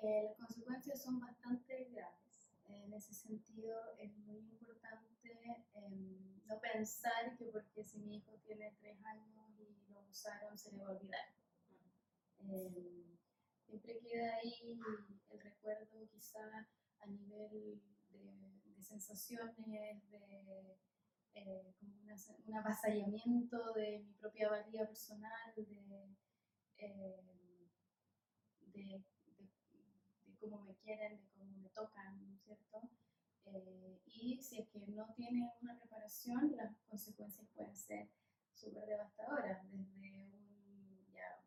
Las 0.00 0.36
consecuencias 0.36 1.02
son 1.02 1.18
bastante 1.18 1.84
graves. 1.90 2.52
En 2.68 2.92
ese 2.92 3.14
sentido, 3.14 3.80
es 3.98 4.16
muy 4.18 4.38
importante 4.38 5.68
em, 5.74 6.46
no 6.46 6.60
pensar 6.60 7.36
que 7.36 7.46
porque 7.46 7.84
si 7.84 7.98
mi 7.98 8.16
hijo 8.16 8.32
tiene 8.44 8.76
tres 8.80 8.96
años 9.04 9.47
abusaron, 10.08 10.56
se 10.58 10.72
le 10.72 10.82
va 10.82 10.88
a 10.90 10.92
olvidar. 10.92 11.28
Em, 12.40 13.18
siempre 13.66 13.98
queda 14.00 14.36
ahí 14.36 14.54
el 15.30 15.40
recuerdo, 15.40 16.08
quizá 16.10 16.40
a 17.00 17.06
nivel 17.06 17.80
de, 18.10 18.82
sensaciones, 18.82 19.56
de 20.10 20.78
eh, 21.34 21.74
como 21.78 21.94
un 22.46 22.56
avasallamiento 22.56 23.72
de 23.74 24.00
mi 24.00 24.12
propia 24.14 24.48
valía 24.50 24.86
personal, 24.86 25.52
de, 25.56 26.16
eh, 26.78 27.22
de, 28.72 28.82
de- 28.84 29.04
de 30.26 30.36
cómo 30.40 30.62
me 30.62 30.74
quieren, 30.76 31.16
de 31.20 31.28
cómo 31.36 31.56
me 31.58 31.68
tocan, 31.70 32.18
¿no 32.26 32.34
es 32.34 32.42
cierto? 32.44 32.80
Eh, 33.46 34.00
y 34.06 34.42
si 34.42 34.58
es 34.60 34.68
que 34.68 34.80
no 34.88 35.12
tiene 35.16 35.50
una 35.62 35.74
reparación, 35.74 36.54
las 36.56 36.76
consecuencias 36.88 37.48
pueden 37.54 37.74
ser 37.76 38.08
súper 38.54 38.86
devastadoras, 38.86 39.62
desde 39.70 40.24
un, 40.24 41.06
ya, 41.12 41.42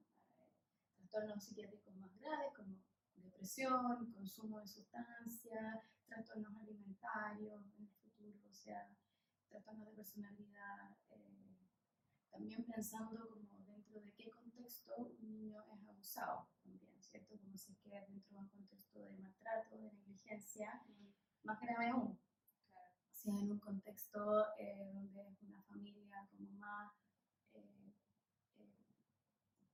eh, 0.99 1.07
trastornos 1.41 1.43
psiquiátricos 1.43 1.95
más 1.95 2.15
graves 2.19 2.53
como 2.55 2.77
depresión, 3.15 4.11
consumo 4.13 4.59
de 4.59 4.67
sustancias, 4.67 5.83
trastornos 6.05 6.55
alimentarios 6.55 7.65
en 7.77 7.83
el 7.83 7.89
futuro, 7.89 8.47
o 8.49 8.53
sea, 8.53 8.87
trastornos 9.49 9.87
de 9.87 9.95
personalidad, 9.95 10.97
eh, 11.09 11.57
también 12.29 12.63
pensando 12.65 13.27
como 13.29 13.59
dentro 13.65 13.99
de 14.01 14.13
qué 14.13 14.29
contexto 14.29 14.95
un 14.97 15.19
niño 15.19 15.63
es 15.73 15.87
abusado 15.87 16.47
también, 16.63 17.01
¿cierto? 17.01 17.37
Como 17.39 17.57
si 17.57 17.71
es 17.71 17.79
que 17.79 17.89
dentro 17.89 18.35
de 18.35 18.39
un 18.39 18.49
contexto 18.49 18.99
de 18.99 19.17
maltrato, 19.17 19.77
de 19.77 19.91
negligencia, 19.91 20.83
más 21.43 21.59
grave 21.59 21.89
aún. 21.89 22.19
Si 23.11 23.29
es 23.29 23.41
en 23.41 23.51
un 23.51 23.59
contexto 23.59 24.45
eh, 24.57 25.09
donde 25.11 25.27
es 25.27 25.41
una 25.43 25.61
familia 25.63 26.27
como 26.31 26.51
más 26.51 26.93
eh, 27.53 27.93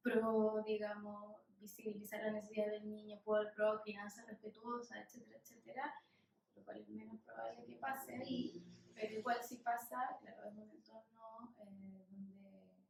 pro, 0.01 0.63
digamos, 0.65 1.46
visibilizar 1.59 2.21
la 2.23 2.31
necesidad 2.31 2.67
del 2.67 2.89
niño, 2.89 3.19
por 3.23 3.53
pro, 3.53 3.81
crianza 3.81 4.25
respetuosa, 4.25 5.01
etcétera, 5.01 5.37
etcétera, 5.37 5.93
lo 6.55 6.63
cual 6.63 6.81
es 6.81 6.89
menos 6.89 7.21
probable 7.21 7.65
que 7.65 7.75
pase 7.75 8.15
ahí, 8.15 8.63
pero 8.93 9.13
igual 9.13 9.37
si 9.43 9.57
pasa, 9.57 10.17
claro, 10.19 10.49
es 10.49 10.55
un 10.55 10.69
entorno 10.69 11.55
eh, 11.59 12.07
donde 12.09 12.87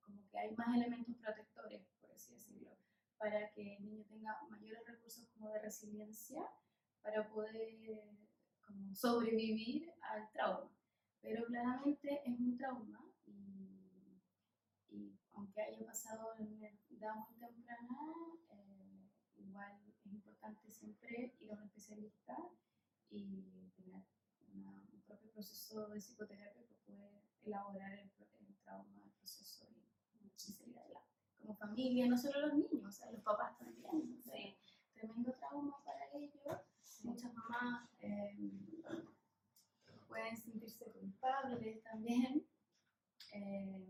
como 0.00 0.28
que 0.28 0.38
hay 0.38 0.54
más 0.54 0.76
elementos 0.76 1.16
protectores, 1.16 1.86
por 2.00 2.10
así 2.12 2.34
decirlo, 2.34 2.76
para 3.16 3.50
que 3.52 3.76
el 3.76 3.84
niño 3.84 4.04
tenga 4.08 4.38
mayores 4.50 4.86
recursos 4.86 5.26
como 5.28 5.48
de 5.50 5.60
resiliencia 5.60 6.42
para 7.02 7.26
poder 7.28 8.12
como 8.66 8.94
sobrevivir 8.94 9.90
al 10.02 10.30
trauma. 10.32 10.70
Pero 11.22 11.46
claramente 11.46 12.20
es 12.24 12.38
un 12.38 12.56
trauma 12.56 13.00
y, 13.24 14.20
y 14.90 15.18
aunque 15.36 15.60
haya 15.62 15.86
pasado 15.86 16.34
en 16.38 16.54
una 16.54 16.68
edad 16.90 17.14
muy 17.14 17.36
temprana, 17.38 17.98
eh, 18.50 19.10
igual 19.36 19.72
es 19.86 20.06
importante 20.06 20.70
siempre 20.70 21.34
ir 21.40 21.52
a 21.52 21.56
un 21.56 21.64
especialista 21.64 22.36
y 23.10 23.70
tener 23.76 24.04
un 24.52 25.02
propio 25.06 25.30
proceso 25.32 25.88
de 25.88 26.00
psicoterapia 26.00 26.66
que 26.66 26.74
puede 26.86 27.22
elaborar 27.44 27.92
el, 27.92 28.10
trauma, 28.64 29.02
el 29.04 29.10
proceso 29.12 29.66
y, 29.70 30.26
y 30.26 30.38
salir. 30.38 30.76
Como 31.38 31.54
familia, 31.54 32.08
no 32.08 32.18
solo 32.18 32.40
los 32.48 32.54
niños, 32.54 33.00
los 33.12 33.22
papás 33.22 33.56
también. 33.58 34.22
Tremendo 34.94 35.32
trauma 35.34 35.76
para 35.84 36.06
ellos. 36.14 36.60
Muchas 37.04 37.32
mamás 37.34 37.88
eh, 38.00 38.34
pueden 40.08 40.36
sentirse 40.36 40.90
culpables 40.92 41.82
también. 41.82 42.46
eh, 43.32 43.86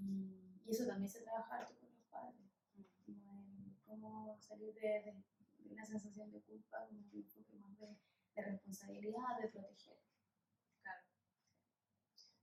y, 0.00 0.60
y 0.64 0.70
eso 0.70 0.86
también 0.86 1.08
se 1.10 1.22
trabaja 1.22 1.56
harto 1.56 1.74
con 1.78 1.90
los 1.90 2.04
padres. 2.10 2.36
cómo 3.86 4.38
salir 4.40 4.72
de, 4.74 4.80
de- 5.02 5.24
de 5.58 5.72
una 5.74 5.84
sensación 5.84 6.30
de 6.30 6.40
culpa, 6.42 6.86
como 6.86 7.00
un 7.00 7.10
enfoque 7.12 7.52
más 7.58 7.76
de, 7.78 7.96
de 8.34 8.42
responsabilidad, 8.42 9.38
de 9.40 9.48
proteger. 9.48 9.98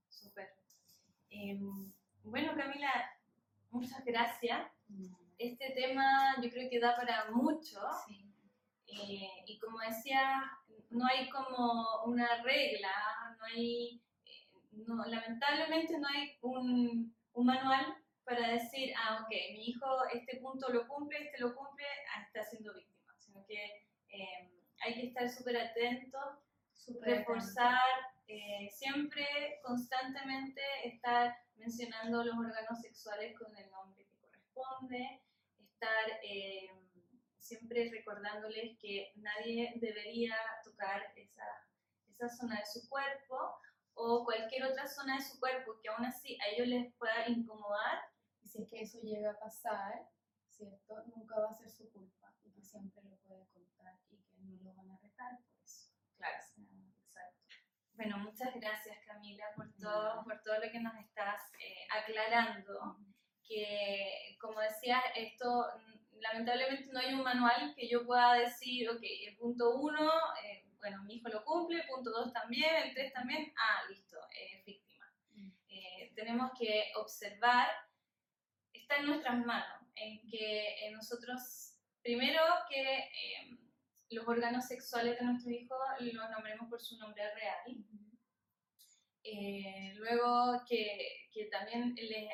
Súper. 0.08 0.48
Em, 1.30 1.92
bueno, 2.24 2.54
Camila, 2.56 2.90
muchas 3.70 4.04
gracias. 4.04 4.70
Este 5.38 5.70
tema 5.72 6.34
yo 6.42 6.50
creo 6.50 6.68
que 6.70 6.80
da 6.80 6.96
para 6.96 7.30
mucho. 7.30 7.80
Sí. 8.06 8.24
eh, 8.86 9.28
y 9.46 9.58
como 9.58 9.78
decía, 9.80 10.42
no 10.90 11.06
hay 11.06 11.28
como 11.30 12.04
una 12.06 12.42
regla, 12.42 12.90
no 13.38 13.44
hay, 13.44 14.02
eh, 14.24 14.48
no, 14.86 15.04
lamentablemente 15.04 15.98
no 15.98 16.08
hay 16.08 16.36
un, 16.42 17.14
un 17.32 17.46
manual 17.46 17.96
para 18.24 18.48
decir, 18.48 18.92
ah, 18.96 19.22
ok, 19.22 19.30
mi 19.52 19.68
hijo 19.68 19.86
este 20.12 20.38
punto 20.38 20.68
lo 20.72 20.86
cumple, 20.86 21.18
este 21.24 21.38
lo 21.38 21.54
cumple, 21.54 21.86
ah, 22.14 22.22
está 22.22 22.42
siendo 22.44 22.74
víctima, 22.74 23.14
sino 23.18 23.44
que 23.46 23.86
eh, 24.10 24.52
hay 24.80 24.94
que 24.94 25.06
estar 25.08 25.28
súper 25.28 25.56
atentos 25.56 26.38
Súper 26.78 27.18
reforzar, 27.18 27.82
eh, 28.28 28.70
siempre, 28.70 29.26
constantemente 29.62 30.62
estar 30.84 31.36
mencionando 31.56 32.24
los 32.24 32.34
órganos 32.38 32.80
sexuales 32.80 33.36
con 33.36 33.54
el 33.56 33.68
nombre 33.70 34.06
que 34.06 34.16
corresponde, 34.16 35.20
estar 35.58 36.20
eh, 36.22 36.70
siempre 37.38 37.90
recordándoles 37.90 38.78
que 38.78 39.12
nadie 39.16 39.74
debería 39.76 40.36
tocar 40.64 41.12
esa, 41.16 41.44
esa 42.08 42.28
zona 42.28 42.60
de 42.60 42.66
su 42.66 42.88
cuerpo 42.88 43.60
o 43.98 44.24
cualquier 44.24 44.64
otra 44.64 44.86
zona 44.86 45.16
de 45.16 45.22
su 45.22 45.38
cuerpo 45.40 45.78
que 45.82 45.88
aún 45.88 46.04
así 46.04 46.38
a 46.40 46.48
ellos 46.48 46.68
les 46.68 46.94
pueda 46.94 47.28
incomodar. 47.28 47.98
Y 48.40 48.48
si 48.48 48.62
es 48.62 48.70
que 48.70 48.80
eso 48.82 49.00
llega 49.00 49.32
a 49.32 49.38
pasar, 49.38 50.08
¿cierto? 50.48 51.02
Nunca 51.16 51.40
va 51.40 51.50
a 51.50 51.54
ser 51.54 51.68
su 51.68 51.90
culpa 51.90 52.32
y 52.44 52.52
que 52.52 52.62
siempre 52.62 53.02
lo 53.02 53.16
puede 53.16 53.46
contar 53.48 53.98
y 54.10 54.18
que 54.22 54.38
no 54.38 54.62
lo 54.62 54.74
van 54.74 54.90
a 54.92 54.98
retar 54.98 55.38
por 55.42 55.52
eso. 55.64 55.90
Claro, 56.16 56.36
exacto. 56.36 57.56
Bueno, 57.94 58.18
muchas 58.18 58.54
gracias 58.54 58.98
Camila 59.04 59.44
por 59.56 59.72
todo, 59.74 60.22
por 60.22 60.40
todo 60.42 60.60
lo 60.60 60.70
que 60.70 60.80
nos 60.80 60.94
estás 60.96 61.42
eh, 61.58 61.86
aclarando. 61.90 62.98
que, 63.42 64.36
como 64.40 64.60
decía, 64.60 65.00
esto 65.16 65.66
mm, 65.76 66.20
lamentablemente 66.20 66.92
no 66.92 67.00
hay 67.00 67.14
un 67.14 67.22
manual 67.22 67.74
que 67.74 67.88
yo 67.88 68.06
pueda 68.06 68.34
decir, 68.34 68.88
ok, 68.90 69.02
el 69.26 69.36
punto 69.36 69.74
uno, 69.76 70.12
eh, 70.44 70.67
bueno, 70.78 71.02
mi 71.04 71.16
hijo 71.16 71.28
lo 71.28 71.44
cumple, 71.44 71.84
punto 71.88 72.10
dos 72.10 72.32
también, 72.32 72.74
el 72.76 72.94
tres 72.94 73.12
también, 73.12 73.52
ah, 73.56 73.82
listo, 73.88 74.16
es 74.30 74.64
víctima. 74.64 75.06
Mm. 75.32 75.50
Eh, 75.68 76.12
tenemos 76.14 76.52
que 76.58 76.92
observar, 76.96 77.68
está 78.72 78.96
en 78.96 79.06
nuestras 79.06 79.44
manos, 79.44 79.82
en 79.94 80.28
que 80.28 80.86
eh, 80.86 80.90
nosotros, 80.92 81.76
primero 82.02 82.42
que 82.68 82.98
eh, 82.98 83.58
los 84.10 84.26
órganos 84.26 84.66
sexuales 84.66 85.18
de 85.18 85.24
nuestros 85.26 85.52
hijos 85.52 85.78
los 86.00 86.30
nombremos 86.30 86.68
por 86.68 86.80
su 86.80 86.96
nombre 86.98 87.22
real. 87.34 87.84
Eh, 89.24 89.92
luego 89.96 90.62
que, 90.66 91.28
que 91.32 91.46
también 91.46 91.94
les 91.94 92.28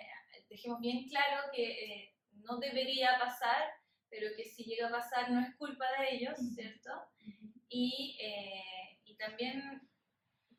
dejemos 0.49 0.81
bien 0.81 1.09
claro 1.09 1.51
que 1.53 1.71
eh, 1.71 2.15
no 2.31 2.59
debería 2.59 3.19
pasar, 3.19 3.65
pero 4.09 4.29
que 4.37 4.45
si 4.45 4.65
llega 4.65 4.89
a 4.89 4.93
pasar 4.93 5.31
no 5.31 5.41
es 5.41 5.57
culpa 5.57 5.85
de 5.99 6.15
ellos, 6.15 6.39
¿cierto? 6.55 6.91
Y, 7.77 8.17
eh, 8.21 9.01
y 9.05 9.17
también 9.17 9.61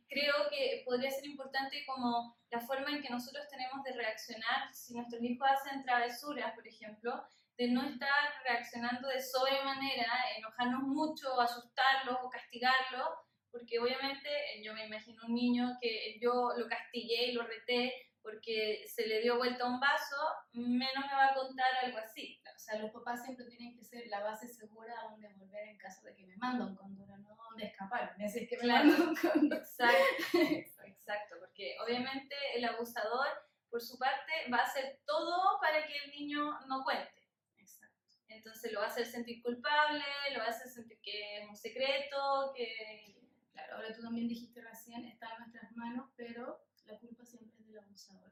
creo 0.10 0.50
que 0.50 0.84
podría 0.84 1.10
ser 1.10 1.26
importante 1.26 1.86
como 1.86 2.38
la 2.50 2.60
forma 2.60 2.92
en 2.92 3.02
que 3.02 3.10
nosotros 3.10 3.48
tenemos 3.50 3.82
de 3.86 3.94
reaccionar 3.94 4.74
si 4.74 4.94
nuestros 4.94 5.24
hijos 5.24 5.48
hacen 5.50 5.86
travesuras, 5.86 6.54
por 6.54 6.68
ejemplo, 6.68 7.26
de 7.58 7.70
no 7.70 7.88
estar 7.88 8.34
reaccionando 8.44 9.08
de 9.08 9.22
sobremanera, 9.22 10.12
enojarnos 10.38 10.84
mucho, 10.84 11.40
asustarlos 11.40 12.18
o 12.22 12.30
castigarlos, 12.30 13.08
porque 13.50 13.80
obviamente 13.80 14.28
eh, 14.28 14.62
yo 14.62 14.74
me 14.74 14.86
imagino 14.86 15.24
un 15.26 15.36
niño 15.36 15.78
que 15.80 16.20
yo 16.22 16.52
lo 16.58 16.68
castigué 16.68 17.28
y 17.28 17.32
lo 17.32 17.44
reté 17.44 17.94
porque 18.26 18.84
se 18.88 19.06
le 19.06 19.22
dio 19.22 19.38
vuelta 19.38 19.68
un 19.68 19.80
vaso, 19.80 20.18
menos 20.54 21.06
me 21.06 21.14
va 21.14 21.28
a 21.28 21.36
contar 21.36 21.68
algo 21.84 22.00
así. 22.00 22.42
O 22.56 22.58
sea, 22.58 22.80
los 22.80 22.90
papás 22.90 23.24
siempre 23.24 23.46
tienen 23.46 23.78
que 23.78 23.84
ser 23.84 24.08
la 24.08 24.22
base 24.22 24.48
segura 24.48 25.00
a 25.00 25.12
donde 25.12 25.32
volver 25.36 25.68
en 25.68 25.78
caso 25.78 26.08
de 26.08 26.16
que 26.16 26.26
me 26.26 26.36
manda 26.38 26.66
un 26.66 26.74
no 26.98 27.36
donde 27.36 27.66
escapar. 27.66 28.16
Me 28.18 28.26
decís 28.26 28.50
que 28.50 28.58
me 28.58 28.64
Claro. 28.64 28.90
un 28.90 29.16
cóndor. 29.16 29.60
Exacto, 29.60 29.94
exacto, 30.88 31.36
porque 31.40 31.78
obviamente 31.86 32.36
el 32.56 32.66
abusador, 32.66 33.28
por 33.70 33.80
su 33.80 34.00
parte, 34.00 34.32
va 34.52 34.58
a 34.58 34.64
hacer 34.64 35.02
todo 35.06 35.60
para 35.62 35.86
que 35.86 35.96
el 35.96 36.10
niño 36.10 36.60
no 36.68 36.84
cuente. 36.84 37.30
Exacto. 37.60 38.18
Entonces 38.28 38.72
lo 38.72 38.80
va 38.80 38.88
a 38.88 38.90
hacer 38.90 39.06
sentir 39.06 39.44
culpable, 39.44 40.04
lo 40.34 40.40
va 40.40 40.46
a 40.46 40.50
hacer 40.50 40.68
sentir 40.68 41.00
que 41.02 41.44
es 41.44 41.48
un 41.48 41.56
secreto, 41.56 42.54
que... 42.56 43.22
Claro, 43.52 43.76
ahora 43.76 43.94
tú 43.94 44.02
también 44.02 44.28
dijiste 44.28 44.62
recién, 44.62 45.06
está 45.06 45.32
en 45.32 45.40
nuestras 45.40 45.72
manos, 45.78 46.10
pero 46.18 46.66
la 46.86 47.00
culpa 47.00 47.24
siempre 47.24 47.55
del 47.76 47.84
abusador. 47.84 48.32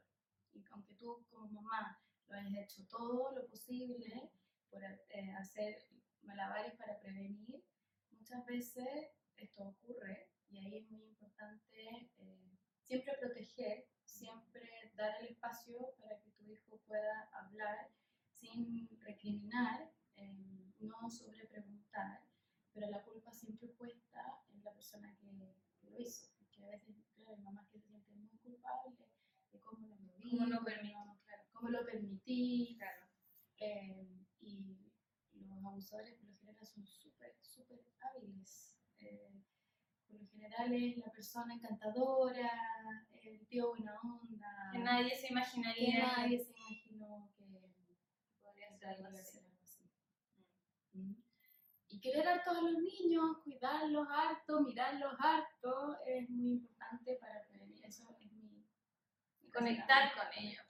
Y 0.52 0.64
aunque 0.70 0.94
tú 0.94 1.24
como 1.30 1.48
mamá 1.48 2.00
lo 2.28 2.34
hayas 2.36 2.64
hecho 2.64 2.86
todo 2.88 3.32
lo 3.32 3.46
posible 3.46 4.30
por 4.70 4.82
eh, 4.82 5.32
hacer 5.38 5.86
malabares 6.22 6.74
para 6.76 6.98
prevenir, 7.00 7.62
muchas 8.10 8.44
veces 8.46 9.10
esto 9.36 9.64
ocurre 9.64 10.30
y 10.48 10.58
ahí 10.58 10.78
es 10.78 10.90
muy 10.90 11.04
importante 11.04 12.10
eh, 12.18 12.58
siempre 12.80 13.14
proteger, 13.20 13.86
siempre 14.04 14.92
dar 14.94 15.20
el 15.20 15.28
espacio 15.28 15.94
para 15.98 16.18
que 16.20 16.30
tu 16.30 16.44
hijo 16.44 16.78
pueda 16.86 17.28
hablar 17.32 17.90
sin 18.32 18.88
recriminar, 19.00 19.92
eh, 20.16 20.72
no 20.80 21.10
sobre 21.10 21.46
preguntar, 21.46 22.22
pero 22.72 22.88
la 22.88 23.02
culpa 23.02 23.32
siempre 23.32 23.68
puesta 23.68 24.42
en 24.48 24.62
la 24.62 24.72
persona 24.72 25.14
que, 25.16 25.56
que 25.80 25.90
lo 25.90 25.98
hizo. 25.98 26.28
Porque 26.38 26.62
a 26.64 26.68
veces, 26.68 26.96
claro, 27.14 27.30
hay 27.32 27.40
mamás 27.40 27.68
que 27.68 27.78
se 27.78 27.88
sienten 27.88 28.20
muy 28.20 28.36
culpables 28.38 29.14
cómo 29.60 29.88
lo 29.88 29.96
moví, 29.96 30.30
Cómo 30.30 30.46
lo 30.46 30.56
cómo 30.56 30.64
permití. 30.64 30.92
claro, 31.24 31.42
cómo 31.52 31.68
lo 31.70 31.84
permití. 31.84 32.76
Claro. 32.78 33.06
eh, 33.58 34.10
y 34.40 34.90
los 35.34 35.64
abusadores 35.64 36.14
por 36.16 36.28
lo 36.28 36.36
general 36.38 36.66
son 36.66 36.84
súper, 36.86 37.34
súper 37.40 37.80
hábiles. 38.00 38.76
Eh, 38.98 39.42
por 40.06 40.20
lo 40.20 40.26
general 40.28 40.72
es 40.74 40.96
la 40.98 41.10
persona 41.10 41.54
encantadora, 41.54 42.50
el 43.22 43.46
tío 43.46 43.70
buena 43.70 43.94
onda, 44.02 44.70
Que 44.72 44.78
nadie 44.78 45.14
se 45.16 45.28
que 45.28 45.32
imaginaría 45.32 46.06
nadie 46.16 46.38
se 46.38 46.50
imaginó 46.52 47.32
que 47.36 47.44
podría 48.42 48.70
ser 48.70 48.88
algo 48.88 49.06
así. 49.18 49.38
así. 49.62 49.90
Mm. 50.92 51.14
Y 51.88 52.00
querer 52.00 52.26
harto 52.28 52.50
a 52.50 52.60
los 52.60 52.72
niños, 52.78 53.38
cuidarlos 53.44 54.08
harto, 54.10 54.60
mirarlos 54.62 55.14
harto, 55.18 55.96
es 56.04 56.28
muy 56.28 56.50
importante 56.52 57.16
para 57.20 57.46
prevenir. 57.46 57.84
Eso 57.84 58.04
Conectar 59.54 60.12
con 60.14 60.26
ellos. 60.36 60.66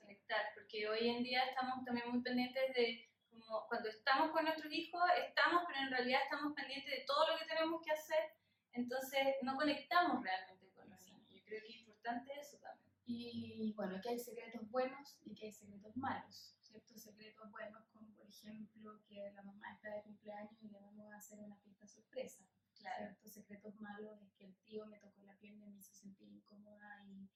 conectar. 0.00 0.42
porque 0.54 0.88
hoy 0.88 1.08
en 1.08 1.22
día 1.22 1.44
estamos 1.44 1.84
también 1.84 2.10
muy 2.10 2.20
pendientes 2.20 2.74
de, 2.74 3.08
como 3.30 3.66
cuando 3.68 3.88
estamos 3.88 4.32
con 4.32 4.44
nuestros 4.44 4.72
hijos, 4.72 5.00
estamos, 5.26 5.62
pero 5.68 5.80
en 5.80 5.90
realidad 5.90 6.20
estamos 6.24 6.52
pendientes 6.54 6.90
de 6.90 7.04
todo 7.06 7.28
lo 7.28 7.38
que 7.38 7.46
tenemos 7.46 7.80
que 7.80 7.92
hacer, 7.92 8.34
entonces 8.72 9.36
no 9.42 9.54
conectamos 9.54 10.22
realmente 10.22 10.68
con 10.72 10.90
los 10.90 11.00
niños. 11.06 11.30
Yo 11.30 11.44
creo 11.44 11.60
que 11.62 11.68
es 11.68 11.76
importante 11.76 12.32
eso 12.40 12.58
también. 12.58 12.88
Y 13.06 13.72
bueno, 13.76 14.00
que 14.02 14.10
hay 14.10 14.18
secretos 14.18 14.68
buenos 14.68 15.18
y 15.24 15.34
que 15.34 15.46
hay 15.46 15.52
secretos 15.52 15.96
malos. 15.96 16.56
Ciertos 16.60 17.00
secretos 17.00 17.50
buenos, 17.50 17.86
como 17.88 18.12
por 18.14 18.28
ejemplo 18.28 19.00
que 19.08 19.30
la 19.32 19.42
mamá 19.42 19.72
está 19.72 19.90
de 19.90 20.02
cumpleaños 20.02 20.60
y 20.62 20.68
le 20.68 20.80
vamos 20.80 21.10
a 21.12 21.16
hacer 21.16 21.38
una 21.38 21.56
fiesta 21.56 21.86
sorpresa. 21.86 22.44
Claro. 22.74 23.06
Ciertos 23.06 23.32
secretos 23.32 23.74
malos 23.80 24.20
es 24.20 24.32
que 24.34 24.44
el 24.44 24.56
tío 24.64 24.86
me 24.86 24.98
tocó 24.98 25.22
la 25.22 25.38
pierna 25.38 25.66
y 25.66 25.70
me 25.70 25.78
hizo 25.78 25.94
sentir 25.94 26.28
incómoda 26.28 27.02
y, 27.06 27.28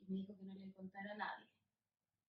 y 0.00 0.04
me 0.06 0.16
dijo 0.16 0.36
que 0.36 0.44
no 0.44 0.54
le 0.54 0.72
contara 0.72 1.12
a 1.12 1.16
nadie. 1.16 1.48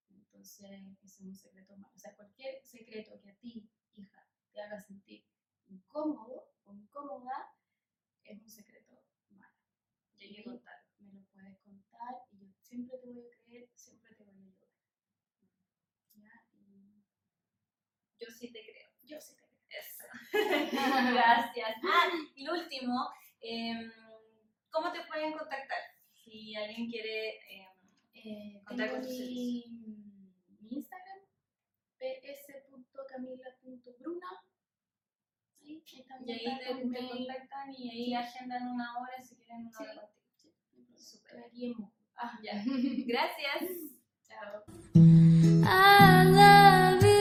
Entonces, 0.09 0.69
ese 1.03 1.05
es 1.05 1.19
un 1.21 1.35
secreto 1.35 1.75
malo. 1.77 1.93
O 1.95 1.99
sea, 1.99 2.15
cualquier 2.15 2.61
secreto 2.63 3.19
que 3.21 3.29
a 3.31 3.35
ti, 3.35 3.69
hija, 3.95 4.27
te 4.51 4.61
haga 4.61 4.79
sentir 4.81 5.25
incómodo 5.67 6.53
o 6.63 6.73
incómoda, 6.73 7.53
es 8.23 8.39
un 8.41 8.49
secreto 8.49 9.03
malo. 9.29 9.55
Y 10.17 10.25
hay 10.25 10.35
que 10.35 10.43
contar. 10.43 10.75
Me 10.99 11.13
lo 11.13 11.23
puedes 11.31 11.59
contar 11.59 12.15
y 12.31 12.39
yo 12.39 12.47
siempre 12.61 12.97
te 12.97 13.07
voy 13.07 13.19
a 13.27 13.37
creer, 13.43 13.69
siempre 13.75 14.15
te 14.15 14.23
voy 14.23 14.33
a 14.35 14.37
ayudar. 14.39 14.69
¿Ya? 16.15 16.45
Y 16.53 17.03
Yo 18.19 18.27
sí 18.31 18.51
te 18.51 18.61
creo. 18.63 18.89
yo 19.03 19.19
sí 19.21 19.35
te 19.35 19.41
creo. 19.41 19.47
Eso. 19.69 20.03
Gracias. 21.13 21.75
Ah, 21.83 22.09
y 22.35 22.43
lo 22.45 22.53
último, 22.53 23.09
em, 23.41 23.91
¿cómo 24.69 24.91
te 24.91 25.03
pueden 25.05 25.33
contactar? 25.33 25.77
Si 26.27 26.55
alguien 26.55 26.89
quiere... 26.91 27.37
em, 27.49 27.67
Eh, 28.19 28.61
Contar 28.65 28.87
tengo 28.89 28.99
con 28.99 29.07
tus 29.07 29.19
mi, 29.19 29.63
mi 30.59 30.67
Instagram, 30.75 31.19
ps.camila.bruna. 31.99 34.29
Ahí, 35.61 35.83
y 36.25 36.31
ahí 36.31 36.45
te, 36.59 36.65
con 36.67 36.77
te 36.91 36.99
mail. 37.01 37.09
contactan 37.09 37.67
y 37.77 37.89
ahí 37.91 38.05
Sí. 38.07 38.15
agendan 38.15 38.67
una 38.69 38.97
hora 38.99 39.21
si 39.21 39.35
quieren 39.35 39.67
una 39.67 39.79
hora 39.79 40.09
Sí. 40.97 41.19
contigo. 41.29 41.47
Sí. 41.51 41.75
Ah, 42.17 42.39
Ya. 42.43 42.53
Gracias. 43.07 43.61
Chao. 44.27 44.63
I 44.95 44.97
love 46.35 47.03
you, 47.03 47.16